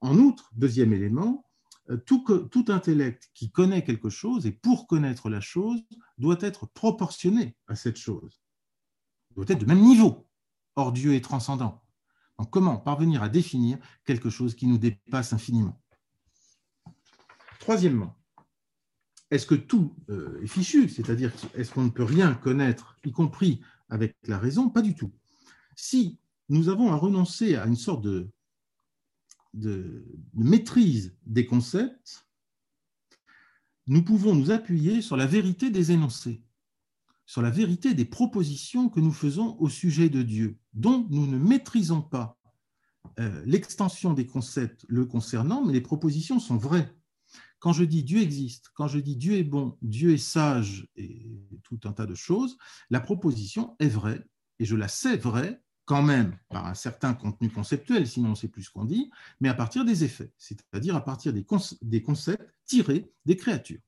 [0.00, 1.48] En outre, deuxième élément,
[1.90, 5.80] euh, tout, intellect qui connaît quelque chose, et pour connaître la chose,
[6.18, 8.42] doit être proportionné à cette chose,
[9.34, 10.28] doit être de même niveau.
[10.76, 11.82] Or, Dieu est transcendant.
[12.38, 15.80] Donc, comment parvenir à définir quelque chose qui nous dépasse infiniment?
[17.58, 18.16] Troisièmement,
[19.30, 20.88] est-ce que tout euh, est fichu?
[20.88, 24.70] C'est-à-dire, est-ce qu'on ne peut rien connaître, y compris avec la raison?
[24.70, 25.12] Pas du tout.
[25.76, 26.18] Si
[26.48, 28.30] nous avons à renoncer à une sorte de,
[30.34, 32.26] maîtrise des concepts,
[33.86, 36.42] nous pouvons nous appuyer sur la vérité des énoncés,
[37.26, 41.38] sur la vérité des propositions que nous faisons au sujet de Dieu, dont nous ne
[41.38, 42.38] maîtrisons pas
[43.18, 46.94] euh, l'extension des concepts le concernant, mais les propositions sont vraies.
[47.58, 51.40] Quand je dis Dieu existe, quand je dis Dieu est bon, Dieu est sage et
[51.64, 52.56] tout un tas de choses,
[52.90, 54.24] la proposition est vraie
[54.58, 58.36] et je la sais vraie quand même par un certain contenu conceptuel, sinon on ne
[58.36, 61.44] sait plus ce qu'on dit, mais à partir des effets, c'est-à-dire à partir des,
[62.02, 63.80] concepts tirés des créatures.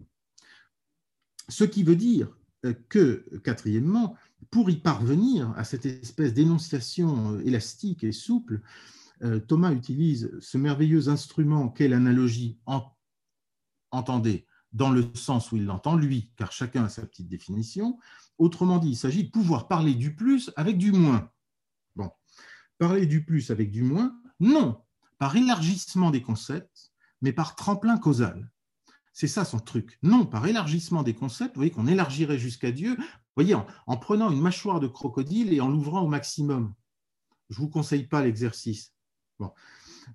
[1.51, 4.17] Ce qui veut dire euh, que, quatrièmement,
[4.51, 8.63] pour y parvenir à cette espèce d'énonciation euh, élastique et souple,
[9.23, 12.59] euh, Thomas utilise ce merveilleux instrument qu'est l'analogie
[13.91, 17.99] entendez, dans le sens où il l'entend lui, car chacun a sa petite définition.
[18.39, 21.31] Autrement dit, il s'agit de pouvoir parler du plus avec du moins.
[21.97, 22.11] Bon,
[22.79, 24.83] parler du plus avec du moins, non,
[25.19, 28.51] par élargissement des concepts, mais par tremplin causal.
[29.13, 29.99] C'est ça son truc.
[30.03, 33.97] Non, par élargissement des concepts, vous voyez qu'on élargirait jusqu'à Dieu, vous voyez, en, en,
[33.97, 36.75] prenant une mâchoire de crocodile et en l'ouvrant au maximum.
[37.51, 38.95] Je ne vous conseille pas l'exercice.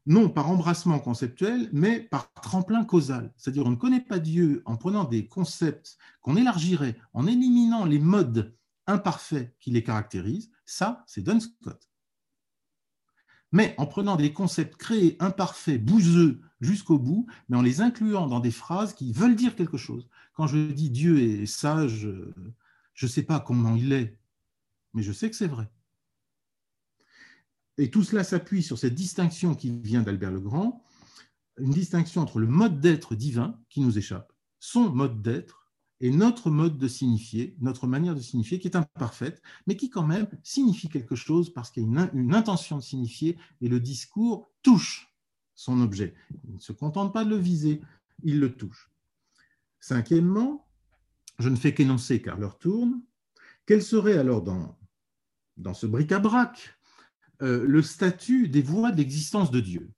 [0.06, 3.34] Non par embrassement conceptuel, mais par tremplin causal.
[3.38, 8.00] C'est-à-dire on ne connaît pas Dieu en prenant des concepts qu'on élargirait, en éliminant les
[8.00, 8.56] modes
[8.88, 10.52] imparfaits qui les caractérisent.
[10.66, 11.90] Ça, c'est Duns Scott.
[13.52, 18.40] Mais en prenant des concepts créés, imparfaits, bouseux jusqu'au bout, mais en les incluant dans
[18.40, 20.08] des phrases qui veulent dire quelque chose.
[20.34, 22.10] Quand je dis Dieu est sage,
[22.94, 24.18] je ne sais pas comment il est,
[24.94, 25.70] mais je sais que c'est vrai.
[27.78, 30.84] Et tout cela s'appuie sur cette distinction qui vient d'Albert le Grand,
[31.58, 35.66] une distinction entre le mode d'être divin qui nous échappe, son mode d'être,
[36.02, 40.06] et notre mode de signifier, notre manière de signifier qui est imparfaite, mais qui quand
[40.06, 44.52] même signifie quelque chose parce qu'il y a une, intention de signifier et le discours
[44.62, 45.14] touche
[45.56, 46.14] son objet.
[46.48, 47.82] Il ne se contente pas de le viser,
[48.24, 48.92] il le touche.
[49.80, 50.68] Cinquièmement,
[51.40, 53.02] je ne fais qu'énoncer car l'heure tourne,
[53.66, 54.78] quel serait alors dans,
[55.56, 56.75] dans ce bric-à-brac
[57.40, 59.92] le statut des voies d'existence de Dieu.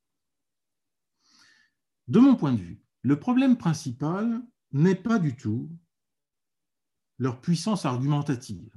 [2.08, 5.70] De mon point de vue, le problème principal n'est pas du tout
[7.20, 8.72] leur puissance argumentative.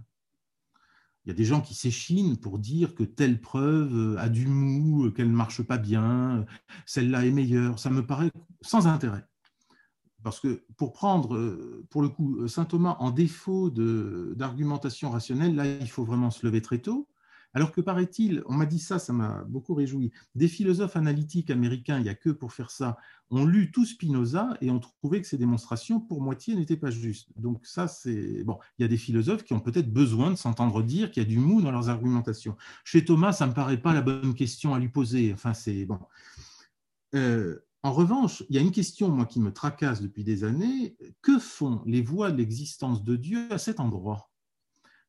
[1.24, 5.10] Il y a des gens qui s'échinent pour dire que telle preuve a du mou,
[5.10, 6.46] qu'elle ne marche pas bien,
[6.86, 7.78] celle-là est meilleure.
[7.78, 8.32] Ça me paraît
[8.62, 9.26] sans intérêt.
[10.22, 15.88] Parce que pour prendre, pour le coup, saint Thomas en défaut d'argumentation rationnelle, là, il
[15.88, 17.08] faut vraiment se lever très tôt.
[17.52, 21.98] Alors que paraît-il, on m'a dit ça, ça m'a beaucoup réjoui, des philosophes analytiques américains,
[21.98, 22.96] il n'y a que pour faire ça,
[23.30, 27.28] ont lu tout Spinoza et ont trouvé que ces démonstrations, pour moitié, n'étaient pas justes.
[27.36, 28.44] Donc ça, c'est...
[28.44, 31.26] Bon, il y a des philosophes qui ont peut-être besoin de s'entendre dire qu'il y
[31.26, 32.56] a du mou dans leurs argumentations.
[32.84, 35.32] Chez Thomas, ça ne me paraît pas la bonne question à lui poser.
[35.32, 35.86] Enfin, c'est...
[35.86, 35.98] Bon.
[37.14, 40.96] Euh, en revanche, il y a une question, moi, qui me tracasse depuis des années.
[41.22, 44.29] Que font les voies de l'existence de Dieu à cet endroit?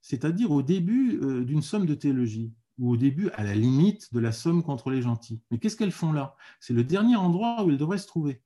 [0.01, 4.19] C'est-à-dire au début euh, d'une somme de théologie, ou au début, à la limite, de
[4.19, 5.41] la somme contre les gentils.
[5.51, 6.35] Mais qu'est-ce qu'elles font là?
[6.59, 8.41] C'est le dernier endroit où elles devraient se trouver.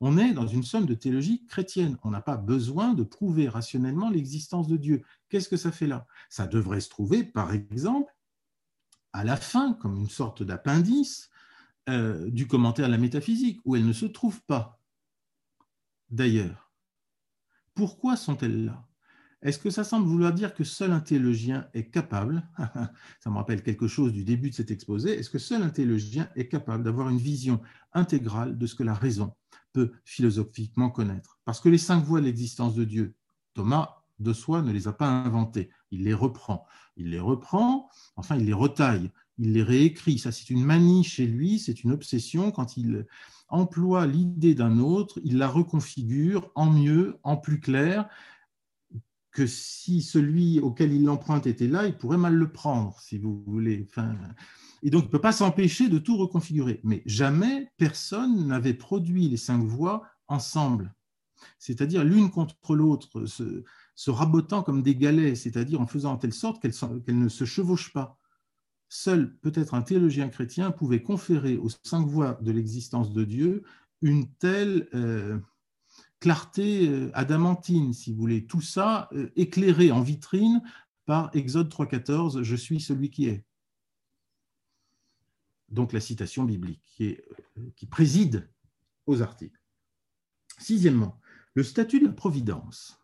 [0.00, 1.96] On est dans une somme de théologie chrétienne.
[2.02, 5.02] On n'a pas besoin de prouver rationnellement l'existence de Dieu.
[5.28, 6.06] Qu'est-ce que ça fait là?
[6.28, 8.12] Ça devrait se trouver, par exemple,
[9.12, 11.30] à la fin, comme une sorte d'appendice
[11.88, 14.80] euh, du commentaire de la métaphysique, où elles ne se trouvent pas.
[16.10, 16.72] D'ailleurs,
[17.74, 18.86] pourquoi sont-elles là?
[19.42, 22.48] Est-ce que ça semble vouloir dire que seul un théologien est capable,
[23.20, 26.28] ça me rappelle quelque chose du début de cet exposé, est-ce que seul un théologien
[26.36, 27.60] est capable d'avoir une vision
[27.92, 29.34] intégrale de ce que la raison
[29.72, 31.40] peut philosophiquement connaître?
[31.44, 33.14] Parce que les cinq voies de l'existence de Dieu,
[33.54, 36.66] Thomas de soi ne les a pas inventées, il les reprend.
[36.96, 40.18] Il les reprend, enfin il les retaille, il les réécrit.
[40.18, 42.52] Ça c'est une manie chez lui, c'est une obsession.
[42.52, 43.06] Quand il
[43.48, 48.08] emploie l'idée d'un autre, il la reconfigure en mieux, en plus clair,
[49.32, 53.42] que si celui auquel il l'emprunte était là, il pourrait mal le prendre, si vous
[53.46, 53.88] voulez.
[54.82, 56.80] Et donc, il ne peut pas s'empêcher de tout reconfigurer.
[56.84, 60.94] Mais jamais personne n'avait produit les cinq voies ensemble,
[61.58, 66.60] c'est-à-dire l'une contre l'autre, se, rabotant comme des galets, c'est-à-dire en faisant en telle sorte
[66.60, 68.18] qu'elles ne se chevauchent pas.
[68.88, 73.62] Seul peut-être un théologien chrétien pouvait conférer aux cinq voies de l'existence de Dieu
[74.02, 74.88] une telle...
[74.94, 75.38] Euh,
[76.22, 78.46] clarté euh, adamantine, si vous voulez.
[78.46, 80.62] Tout ça euh, éclairé en vitrine
[81.04, 83.44] par Exode 3.14, Je suis celui qui est.
[85.68, 87.16] Donc la citation biblique qui,
[87.58, 88.48] euh, qui préside
[89.06, 89.60] aux articles.
[90.58, 91.18] Sixièmement,
[91.54, 93.00] le statut de la providence.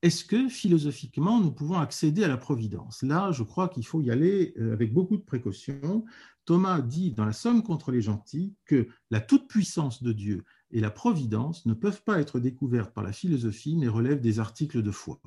[0.00, 3.02] Est-ce que philosophiquement nous pouvons accéder à la providence?
[3.02, 6.06] Là, je crois qu'il faut y aller avec beaucoup de précaution.
[6.46, 10.90] Thomas dit dans la Somme contre les gentils que la toute-puissance de Dieu et la
[10.90, 15.20] providence ne peuvent pas être découvertes par la philosophie, mais relèvent des articles de foi.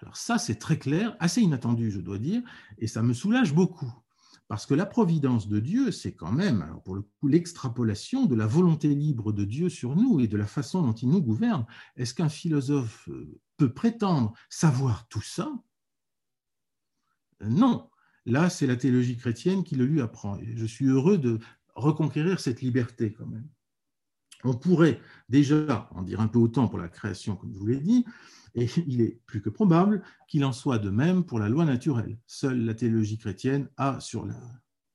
[0.00, 2.42] Alors ça, c'est très clair, assez inattendu, je dois dire,
[2.78, 3.92] et ça me soulage beaucoup.
[4.48, 8.46] Parce que la providence de Dieu, c'est quand même, pour le coup, l'extrapolation de la
[8.46, 11.64] volonté libre de Dieu sur nous et de la façon dont il nous gouverne.
[11.96, 15.50] Est-ce qu'un philosophe euh, peut prétendre savoir tout ça?
[17.40, 17.88] Non.
[18.26, 20.38] Là, c'est la théologie chrétienne qui le lui apprend.
[20.54, 21.38] Je suis heureux de
[21.74, 23.48] reconquérir cette liberté quand même.
[24.44, 27.80] On pourrait déjà en dire un peu autant pour la création, comme je vous l'ai
[27.80, 28.04] dit,
[28.54, 32.18] et il est plus que probable qu'il en soit de même pour la loi naturelle.
[32.26, 34.36] Seule la théologie chrétienne a sur la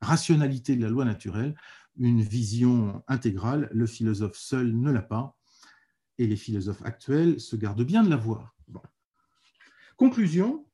[0.01, 1.55] rationalité de la loi naturelle
[1.97, 3.69] une vision intégrale.
[3.71, 5.35] Le philosophe seul ne l'a pas,
[6.17, 8.55] et les philosophes actuels se gardent bien de l'avoir.
[9.95, 10.67] Conclusion.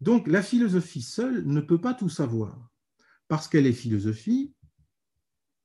[0.00, 2.70] Donc la philosophie seule ne peut pas tout savoir
[3.34, 4.54] parce qu'elle est philosophie,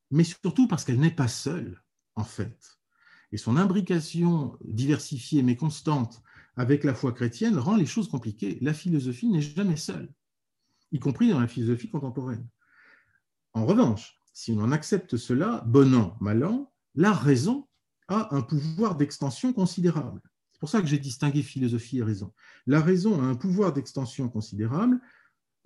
[0.09, 1.83] mais surtout parce qu'elle n'est pas seule,
[2.15, 2.79] en fait.
[3.31, 6.23] Et son imbrication diversifiée mais constante
[6.55, 8.57] avec la foi chrétienne rend les choses compliquées.
[8.61, 10.11] La philosophie n'est jamais seule,
[10.91, 12.47] y compris dans la philosophie contemporaine.
[13.53, 17.67] En revanche, si on en accepte cela, bon an, mal an, la raison
[18.07, 20.23] a un pouvoir d'extension considérable.
[20.53, 22.33] C'est pour ça que j'ai distingué philosophie et raison.
[22.65, 24.99] La raison a un pouvoir d'extension considérable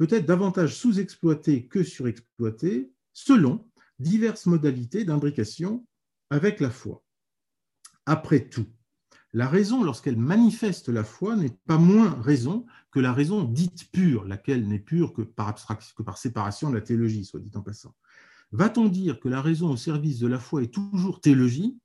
[0.05, 3.65] peut-être davantage sous-exploité que surexploité selon
[3.99, 5.87] diverses modalités d'imbrication
[6.29, 7.05] avec la foi.
[8.05, 8.67] Après tout,
[9.31, 14.25] la raison, lorsqu'elle manifeste la foi, n'est pas moins raison que la raison dite pure,
[14.25, 15.55] laquelle n'est pure que par,
[15.95, 17.95] que par séparation de la théologie, soit dit en passant.
[18.51, 21.79] Va-t-on dire que la raison au service de la foi est toujours théologie?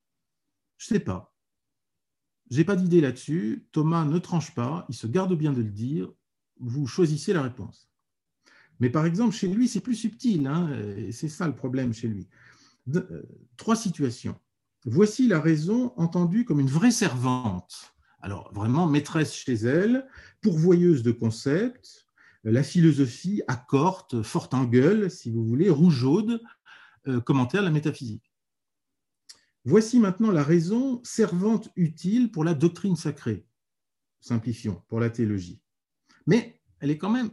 [0.77, 1.37] Je ne sais pas.
[2.51, 3.69] Je n'ai pas d'idée là-dessus.
[3.71, 6.13] Thomas ne tranche pas, il se garde bien de le dire.
[6.59, 7.88] Vous choisissez la réponse.
[8.81, 10.71] Mais par exemple, chez lui, c'est plus subtil, hein,
[11.11, 12.29] c'est ça le problème chez lui.
[12.97, 13.23] Euh,
[13.57, 14.39] trois situations.
[14.85, 17.95] Voici la raison entendue comme une vraie servante.
[18.21, 20.07] Alors, vraiment, maîtresse chez elle,
[20.41, 22.07] pourvoyeuse de concepts,
[22.45, 26.41] la philosophie accorte, forte en gueule, si vous voulez, rougeaude,
[27.09, 28.33] euh, commentaire la métaphysique.
[29.65, 33.45] Voici maintenant la raison servante utile pour la doctrine sacrée.
[34.21, 35.61] simplifions, pour la théologie.
[36.27, 37.31] Mais elle est quand même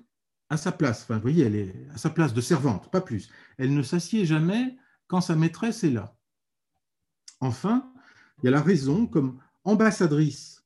[0.50, 1.08] à sa place.
[1.10, 3.30] Voyez, elle est à sa place de servante, pas plus.
[3.58, 4.78] Elle ne s'assied jamais
[5.08, 6.16] quand sa maîtresse est là.
[7.40, 7.92] Enfin,
[8.42, 10.64] il y a la raison comme ambassadrice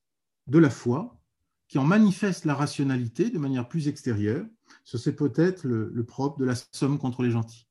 [0.47, 1.19] de la foi
[1.67, 4.45] qui en manifeste la rationalité de manière plus extérieure.
[4.83, 7.67] Ce c'est peut-être le, propre de la somme contre les gentils.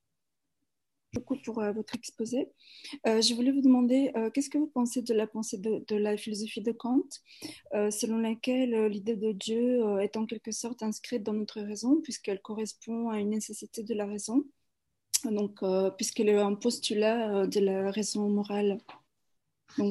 [1.15, 2.49] Beaucoup pour euh, votre exposé.
[3.07, 6.19] Euh, je voulais vous demander euh, qu'est-ce que vous pensez de la pensée de, la
[6.19, 7.09] philosophie de Kant,
[7.73, 13.09] selon laquelle l'idée de Dieu est en quelque sorte inscrite dans notre raison, puisqu'elle correspond
[13.09, 14.45] à une nécessité de la raison,
[15.25, 15.61] donc
[15.97, 18.79] puisqu'elle est un postulat de la raison morale.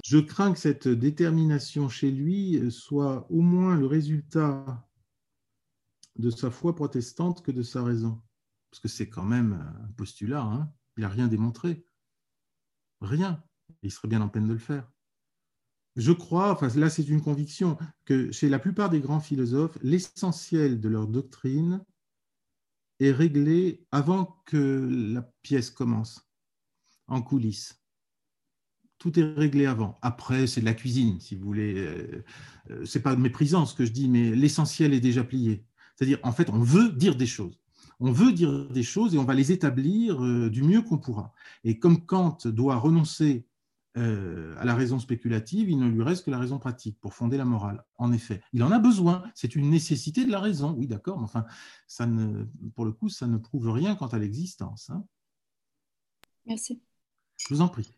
[0.06, 4.88] Je crains que cette détermination chez lui soit au moins le résultat
[6.18, 8.22] de sa foi protestante que de sa raison.
[8.70, 10.72] Parce que c'est quand même un postulat, hein.
[10.98, 11.86] Il n'a rien démontré.
[13.02, 13.44] Rien.
[13.84, 14.92] Il serait bien en peine de le faire.
[15.96, 20.80] Je crois, enfin là c'est une conviction, que chez la plupart des grands philosophes, l'essentiel
[20.80, 21.84] de leur doctrine
[23.00, 26.30] est réglé avant que la pièce commence,
[27.08, 27.82] en coulisses
[29.00, 29.98] tout est réglé avant.
[30.02, 31.76] Après, c'est de la cuisine, si vous voulez.
[31.76, 32.24] Euh,
[32.72, 35.66] euh, c'est pas méprisant ce que je dis, mais l'essentiel est déjà plié.
[35.96, 37.60] C'est-à-dire, en fait, on veut dire des choses.
[38.00, 41.34] On veut dire des choses et on va les établir euh, du mieux qu'on pourra.
[41.64, 43.46] Et comme Kant doit renoncer
[43.96, 47.46] à la raison spéculative, il ne lui reste que la raison pratique pour fonder la
[47.46, 47.84] morale.
[47.98, 49.24] En effet, il en a besoin.
[49.34, 50.76] C'est une nécessité de la raison.
[50.78, 51.48] Oui, d'accord, mais enfin,
[51.88, 52.44] ça ne,
[52.76, 54.92] pour le coup, ça ne prouve rien quant à l'existence.
[54.92, 55.04] Hein.
[56.46, 56.80] Merci.
[57.38, 57.98] Je vous en prie.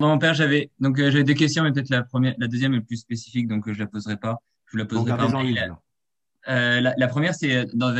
[0.00, 2.80] Mon père, j'avais donc euh, j'avais deux questions, mais peut-être la première, la deuxième est
[2.80, 4.38] plus spécifique, donc euh, je la poserai pas.
[4.66, 5.82] Je la poserai pas.
[6.48, 7.94] Euh, la, la, première, c'est dans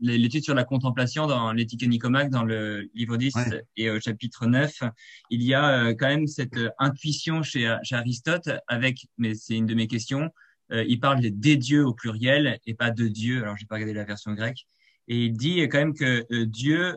[0.00, 3.34] l'étude sur la contemplation dans l'éthique Nicomaque, dans le livre 10
[3.76, 4.82] et au chapitre 9.
[5.30, 9.74] Il y a quand même cette intuition chez, chez Aristote avec, mais c'est une de
[9.74, 10.30] mes questions,
[10.70, 13.42] il parle des dieux au pluriel et pas de Dieu.
[13.42, 14.66] Alors, j'ai pas regardé la version grecque.
[15.10, 16.96] Et il dit quand même que Dieu,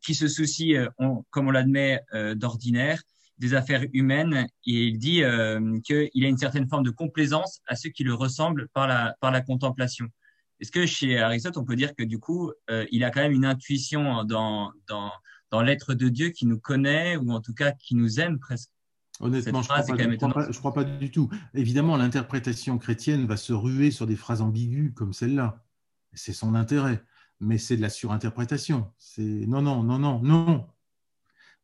[0.00, 0.74] qui se soucie,
[1.30, 2.00] comme on l'admet
[2.34, 3.02] d'ordinaire,
[3.42, 7.74] des affaires humaines et il dit euh, qu'il a une certaine forme de complaisance à
[7.74, 10.06] ceux qui le ressemblent par la, par la contemplation.
[10.60, 13.32] Est-ce que chez Aristote, on peut dire que du coup, euh, il a quand même
[13.32, 15.10] une intuition dans, dans,
[15.50, 18.70] dans l'être de Dieu qui nous connaît ou en tout cas qui nous aime presque?
[19.18, 19.68] Honnêtement, je
[20.04, 21.28] ne crois, crois, pas du tout.
[21.52, 25.64] Évidemment, l'interprétation chrétienne va se ruer sur des phrases ambiguës comme celle-là.
[26.14, 27.02] C'est son intérêt.
[27.40, 28.92] Mais c'est de la surinterprétation.
[28.98, 30.66] C'est non, non, non, non, non.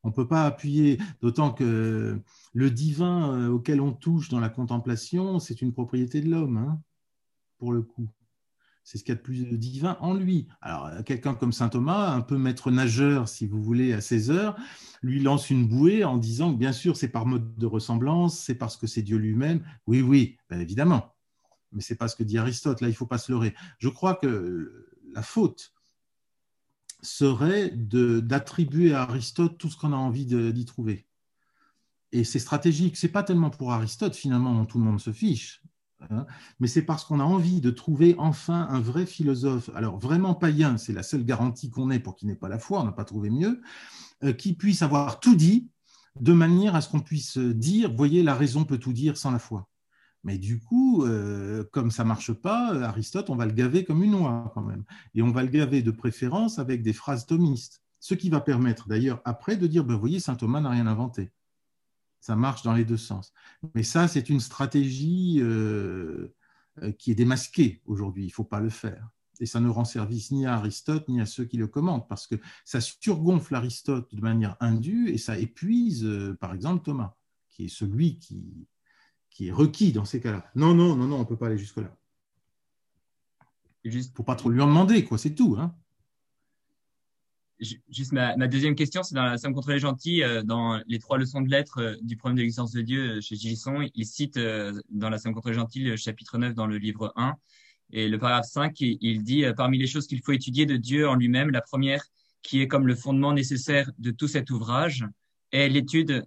[0.05, 2.21] On ne peut pas appuyer, d'autant que
[2.53, 6.81] le divin euh, auquel on touche dans la contemplation, c'est une propriété de l'homme, hein,
[7.59, 8.09] pour le coup.
[8.85, 10.49] C'est ce qu'il y a de plus divin en lui.
[10.63, 14.57] Alors, quelqu'un comme saint Thomas, un peu maître nageur, si vous voulez, à 16 heures,
[15.03, 18.55] lui lance une bouée en disant que bien sûr, c'est par mode de ressemblance, c'est
[18.55, 19.63] parce que c'est Dieu lui-même.
[19.87, 21.15] Oui, oui, bien évidemment.
[21.73, 22.81] Mais c'est pas ce que dit Aristote.
[22.81, 23.55] Là, il ne faut pas se leurrer.
[23.79, 25.75] Je crois que la faute
[27.01, 31.07] serait d'attribuer à Aristote tout ce qu'on a envie d'y trouver.
[32.13, 32.97] Et c'est stratégique.
[32.97, 35.63] C'est pas tellement pour Aristote finalement dont tout le monde se fiche,
[36.11, 36.27] hein,
[36.59, 39.71] mais c'est parce qu'on a envie de trouver enfin un vrai philosophe.
[39.75, 42.81] Alors vraiment païen, c'est la seule garantie qu'on ait pour qu'il n'ait pas la foi.
[42.81, 43.61] On n'a pas trouvé mieux,
[44.25, 45.69] euh, qui puisse avoir tout dit
[46.21, 49.39] de manière à ce qu'on puisse dire, voyez, la raison peut tout dire sans la
[49.39, 49.69] foi.
[50.25, 54.15] Mais du coup, euh, comme ça marche pas, Aristote, on va le gaver comme une
[54.15, 54.85] oie quand même.
[55.15, 57.83] Et on va le gaver de préférence avec des phrases thomistes.
[58.01, 60.87] Ce qui va permettre d'ailleurs après de dire, ben, vous voyez, saint Thomas n'a rien
[60.87, 61.31] inventé.
[62.21, 63.33] Ça marche dans les deux sens.
[63.75, 66.35] Mais ça, c'est une stratégie euh,
[66.83, 68.25] euh, qui est démasquée aujourd'hui.
[68.25, 69.09] Il ne faut pas le faire.
[69.41, 72.27] Et ça ne rend service ni à Aristote ni à ceux qui le commentent, parce
[72.27, 76.09] que ça surgonfle Aristote de manière indue et ça épuise,
[76.41, 77.15] par exemple, Thomas,
[77.49, 78.67] qui est celui qui,
[79.39, 80.51] qui est requis dans ces cas-là.
[80.57, 81.97] Non, non, non, non, on ne peut pas aller jusque-là.
[83.85, 85.55] Il ne faut pas trop lui en demander, quoi, c'est tout.
[85.57, 85.77] Hein.
[87.61, 91.19] Juste ma, deuxième question, c'est dans la Somme contre les gentils, euh, dans les trois
[91.19, 94.41] leçons de lettres euh, du problème de l'existence de Dieu euh, chez Gisson, il cite
[94.91, 97.37] dans la Somme contre les gentils le chapitre 9 dans le livre 1
[97.93, 101.15] et le paragraphe 5, il dit parmi les choses qu'il faut étudier de Dieu en
[101.15, 102.05] lui-même, la première
[102.43, 105.07] qui est comme le fondement nécessaire de tout cet ouvrage
[105.53, 106.27] est l'étude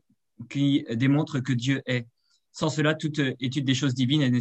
[0.49, 2.07] qui démontre que Dieu est.
[2.51, 4.31] Sans cela, toute euh, étude des choses divines est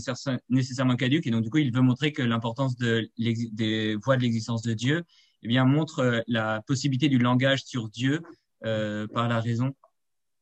[0.49, 1.27] nécessairement caduque.
[1.27, 4.75] Et donc, du coup, il veut montrer que l'importance de des voies de l'existence de
[4.75, 5.05] Dieu
[5.43, 8.21] eh bien, montre euh, la possibilité du langage sur Dieu
[8.65, 9.75] euh, par la raison.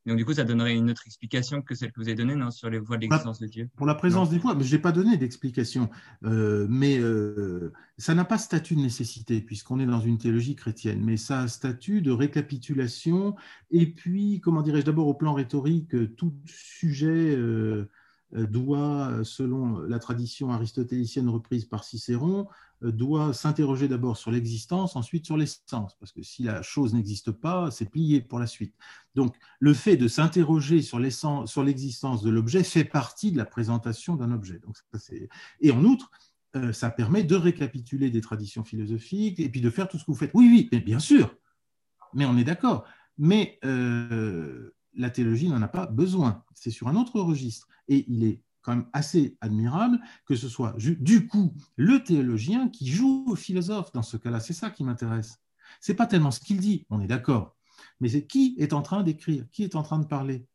[0.05, 2.51] Donc, du coup, ça donnerait une autre explication que celle que vous avez donnée non,
[2.51, 3.69] sur les voies de l'existence de Dieu.
[3.75, 5.89] Pour la présence des voies, mais je n'ai pas donné d'explication.
[6.23, 11.03] Euh, mais euh, ça n'a pas statut de nécessité, puisqu'on est dans une théologie chrétienne,
[11.03, 13.35] mais ça a statut de récapitulation.
[13.71, 17.35] Et puis, comment dirais-je, d'abord au plan rhétorique, tout sujet.
[17.35, 17.89] Euh,
[18.31, 22.47] doit, selon la tradition aristotélicienne reprise par Cicéron,
[22.81, 27.71] doit s'interroger d'abord sur l'existence, ensuite sur l'essence, parce que si la chose n'existe pas,
[27.71, 28.73] c'est plié pour la suite.
[29.15, 34.31] Donc, le fait de s'interroger sur l'existence de l'objet fait partie de la présentation d'un
[34.31, 34.59] objet.
[34.59, 34.77] Donc,
[35.59, 36.09] et en outre,
[36.71, 40.17] ça permet de récapituler des traditions philosophiques et puis de faire tout ce que vous
[40.17, 40.31] faites.
[40.33, 41.35] Oui, oui, bien sûr,
[42.13, 42.85] mais on est d'accord.
[43.17, 46.43] Mais euh, la théologie n'en a pas besoin.
[46.53, 47.67] C'est sur un autre registre.
[47.87, 48.41] Et il est
[48.93, 54.17] assez admirable que ce soit du coup le théologien qui joue au philosophe dans ce
[54.17, 54.39] cas-là.
[54.39, 55.39] C'est ça qui m'intéresse.
[55.79, 57.55] C'est pas tellement ce qu'il dit, on est d'accord,
[57.99, 60.47] mais c'est qui est en train d'écrire, qui est en train de parler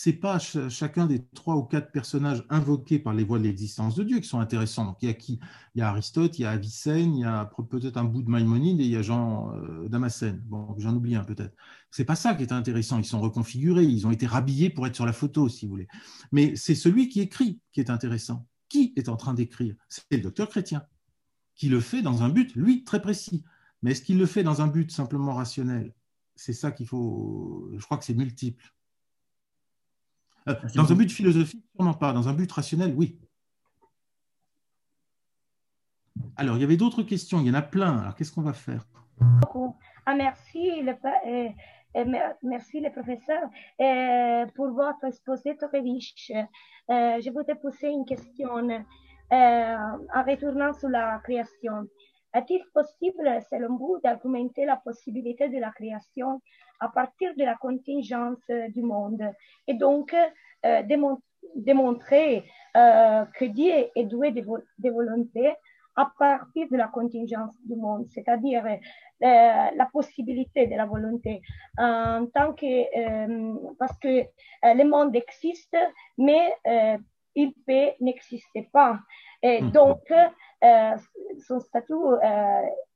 [0.00, 4.04] c'est pas chacun des trois ou quatre personnages invoqués par les voix de l'existence de
[4.04, 4.84] Dieu qui sont intéressants.
[4.84, 5.40] Donc, il y a qui?
[5.74, 8.30] Il y a Aristote, il y a Avicenne, il y a peut-être un bout de
[8.30, 10.40] Maïmonide et il y a Jean euh, Damascène.
[10.46, 11.52] Bon, j'en oublie un peut-être.
[11.90, 13.00] C'est pas ça qui est intéressant.
[13.00, 15.88] Ils sont reconfigurés, ils ont été rhabillés pour être sur la photo, si vous voulez.
[16.30, 18.46] Mais c'est celui qui écrit qui est intéressant.
[18.68, 19.74] Qui est en train d'écrire?
[19.88, 20.84] C'est le docteur chrétien,
[21.56, 23.42] qui le fait dans un but, lui, très précis.
[23.82, 25.92] Mais est-ce qu'il le fait dans un but simplement rationnel?
[26.36, 27.68] C'est ça qu'il faut.
[27.76, 28.72] Je crois que c'est multiple.
[30.48, 32.12] Euh, dans un but philosophique, sûrement pas.
[32.12, 33.18] Dans un but rationnel, oui.
[36.36, 37.40] Alors, il y avait d'autres questions.
[37.40, 37.98] Il y en a plein.
[37.98, 38.86] Alors, qu'est-ce qu'on va faire?
[40.06, 41.48] Ah, Merci, le, euh,
[41.96, 42.04] euh,
[42.42, 43.42] merci le professeur
[44.54, 46.32] pour votre exposé très riche.
[46.88, 48.48] je voudrais poser une question
[49.30, 51.88] en retournant sur la création.
[52.34, 56.40] Est-il possible, selon vous, d'argumenter la possibilité de la création
[56.80, 59.22] à partir de la contingence du monde?
[59.66, 60.14] Et donc
[60.66, 60.82] euh,
[61.54, 62.44] démontrer
[62.76, 64.44] euh, que Dieu est doué de,
[64.78, 65.54] de, volonté
[65.94, 68.76] à partir de la contingence du monde, c'est-à-dire euh,
[69.20, 71.40] la possibilité de la volonté,
[71.78, 74.24] en tant que, parce que
[74.62, 75.76] le monde existe,
[76.16, 76.54] mais
[77.34, 78.98] il peut n'exister pas.
[79.42, 79.70] Et hmm.
[79.70, 80.00] donc,
[80.60, 81.94] son statut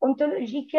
[0.00, 0.76] ontologique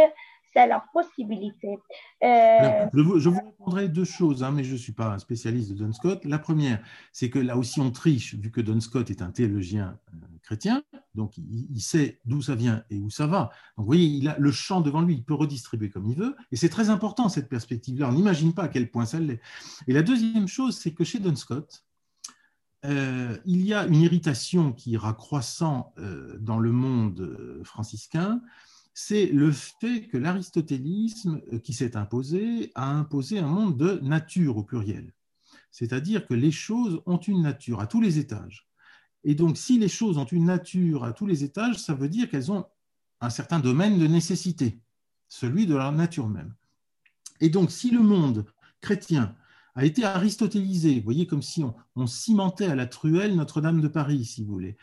[0.54, 1.80] c'est la possibilité.
[2.24, 5.84] Euh, je, vous, répondrai deux choses, hein, mais je ne suis pas un spécialiste de
[5.84, 6.24] Don Scott.
[6.26, 6.82] La première,
[7.12, 10.84] c'est que là aussi on triche, vu que Don Scott est un théologien euh, chrétien,
[11.16, 13.52] donc il, sait d'où ça vient et où ça va.
[13.78, 16.36] Donc vous voyez, il a le champ devant lui, il peut redistribuer comme il veut,
[16.52, 18.10] et c'est très important cette perspective-là.
[18.10, 19.42] On n'imagine pas à quel point ça l'est.
[19.88, 21.84] Et la deuxième chose, c'est que chez Don Scott,
[22.86, 25.94] euh, il y a une irritation qui ira croissant
[26.40, 28.42] dans le monde franciscain
[28.94, 34.58] c'est le fait que l'aristotélisme euh, qui s'est imposé a imposé un monde de nature
[34.58, 35.14] au pluriel.
[35.72, 38.68] C'est-à-dire que les choses ont une nature à tous les étages.
[39.24, 42.30] Et donc, si les choses ont une nature à tous les étages, ça veut dire
[42.30, 42.66] qu'elles ont
[43.22, 44.80] un certain domaine de nécessité,
[45.28, 46.54] celui de leur nature même.
[47.40, 48.46] Et donc, si le monde
[48.82, 49.36] chrétien
[49.76, 51.64] a été aristotélisé, vous voyez, comme si
[51.96, 54.78] on, cimentait à la truelle Notre-Dame de Paris, si vous voulez,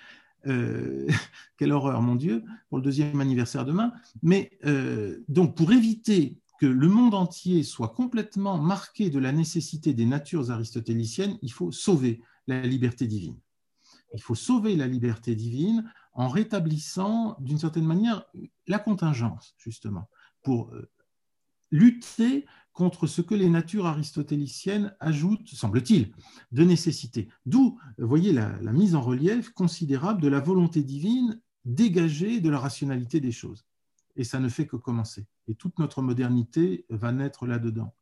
[0.46, 1.06] euh,
[1.56, 3.92] quelle horreur, mon Dieu, pour le deuxième anniversaire demain.
[4.22, 9.94] Mais euh, donc, pour éviter que le monde entier soit complètement marqué de la nécessité
[9.94, 13.36] des natures aristotéliciennes, il faut sauver la liberté divine.
[14.12, 18.24] Il faut sauver la liberté divine en rétablissant, d'une certaine manière,
[18.66, 20.10] la contingence, justement,
[20.42, 20.90] pour euh,
[21.70, 26.12] lutter contre ce que les natures aristotéliciennes ajoutent, semble-t-il,
[26.52, 27.28] de nécessité.
[27.46, 33.20] D'où, voyez, la, mise en relief considérable de la volonté divine dégagée de la rationalité
[33.20, 33.66] des choses.
[34.16, 35.26] Et ça ne fait que commencer.
[35.48, 37.94] Et toute notre modernité va naître là-dedans.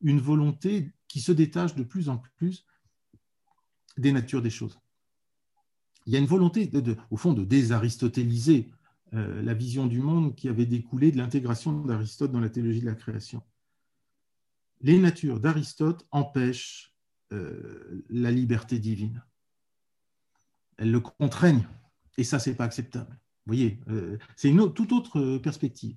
[0.00, 2.66] Une volonté qui se détache de plus en plus
[3.98, 4.78] des natures des choses.
[6.06, 6.70] Il y a une volonté,
[7.10, 8.70] au fond, de désaristotéliser
[9.14, 12.86] euh, la vision du monde qui avait découlé de l'intégration d'Aristote dans la théologie de
[12.86, 13.42] la création
[14.82, 16.94] les natures d'Aristote empêchent
[17.32, 19.22] euh, la liberté divine.
[20.76, 21.66] Elles le contraignent.
[22.18, 23.10] Et ça, c'est pas acceptable.
[23.46, 25.96] Vous voyez, euh, c'est une toute autre perspective.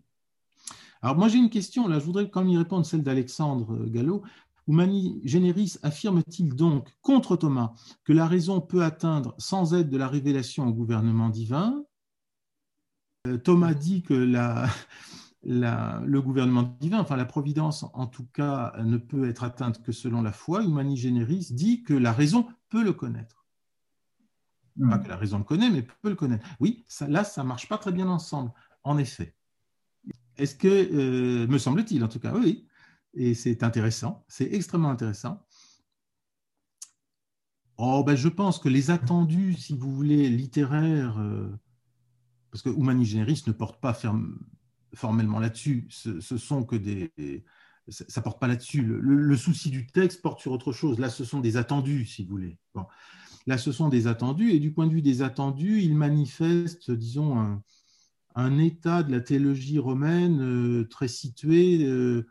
[1.02, 4.24] Alors moi, j'ai une question, là, je voudrais quand même y répondre, celle d'Alexandre Gallo.
[4.68, 7.74] Humani Generis affirme-t-il donc, contre Thomas,
[8.04, 11.84] que la raison peut atteindre sans aide de la révélation au gouvernement divin?
[13.28, 14.68] Euh, Thomas dit que la,
[15.46, 20.22] le gouvernement divin, enfin la providence en tout cas, ne peut être atteinte que selon
[20.22, 20.64] la foi.
[20.64, 23.46] Humani Generis dit que la raison peut le connaître.
[24.76, 24.90] Hmm.
[24.90, 26.46] Pas que la raison le connaît, mais peut le connaître.
[26.60, 28.52] Oui, ça, là, ça ne marche pas très bien ensemble,
[28.84, 29.36] en effet.
[30.38, 32.68] Est-ce que, euh, me semble-t-il en tout cas, oui,
[33.14, 35.46] et c'est intéressant, c'est extrêmement intéressant.
[37.78, 41.50] Oh, ben, je pense que les attendus, si vous voulez, littéraires, euh,
[42.52, 44.40] parce que Humani Generis ne porte pas ferme,
[44.96, 47.12] formellement là-dessus, ce, sont que des,
[47.90, 48.84] ça porte pas là-dessus.
[48.84, 51.00] Le, souci du texte porte sur autre chose.
[51.00, 52.58] Là, ce sont des attendus, si vous voulez.
[53.48, 57.40] Là, ce sont des attendus, et du point de vue des attendus, il manifeste, disons,
[57.40, 57.62] un,
[58.36, 61.86] un état de la théologie romaine euh, très situé.
[61.86, 62.28] Euh,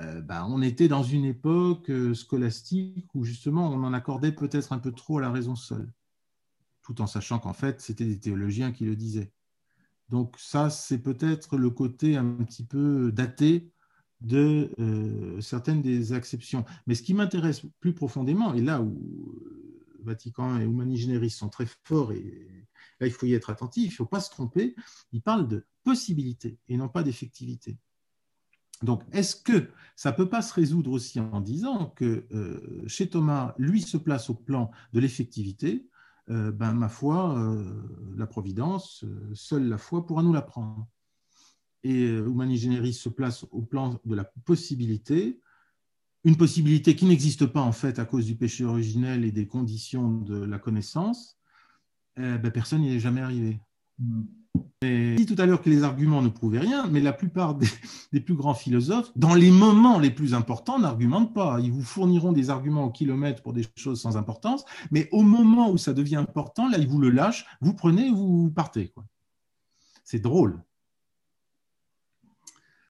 [0.00, 4.80] euh, ben, on était dans une époque scolastique où justement on en accordait peut-être un
[4.80, 5.92] peu trop à la raison seule,
[6.82, 9.32] tout en sachant qu'en fait c'était des théologiens qui le disaient.
[10.08, 13.70] Donc ça, c'est peut-être le côté un petit peu daté
[14.20, 14.70] de
[15.40, 16.64] certaines des exceptions.
[16.86, 19.42] Mais ce qui m'intéresse plus profondément, et là où
[20.02, 22.64] Vatican et Humani Generis sont très forts et
[23.00, 24.74] Là, il faut y être attentif, il ne faut pas se tromper.
[25.12, 27.76] Il parle de possibilité et non pas d'effectivité.
[28.82, 33.08] Donc, est-ce que ça ne peut pas se résoudre aussi en disant que euh, chez
[33.08, 35.86] Thomas, lui se place au plan de l'effectivité
[36.30, 37.82] euh, ben, Ma foi, euh,
[38.16, 39.04] la providence,
[39.34, 40.86] seule la foi pourra nous l'apprendre.
[41.82, 45.38] Et Humani Generis se place au plan de la possibilité,
[46.24, 50.10] une possibilité qui n'existe pas en fait à cause du péché originel et des conditions
[50.10, 51.38] de la connaissance,
[52.16, 53.60] eh ben, personne n'y est jamais arrivé.
[53.98, 54.22] Hmm.
[54.82, 57.54] Et dit tout à l'heure que les arguments ne prouvaient rien, mais la plupart
[58.12, 61.58] des, plus grands philosophes, dans les moments les plus importants, n'argumentent pas.
[61.60, 65.70] Ils vous fourniront des arguments au kilomètre pour des choses sans importance, mais au moment
[65.70, 68.92] où ça devient important, là, ils vous le lâchent, vous prenez, vous partez.
[70.04, 70.62] C'est drôle.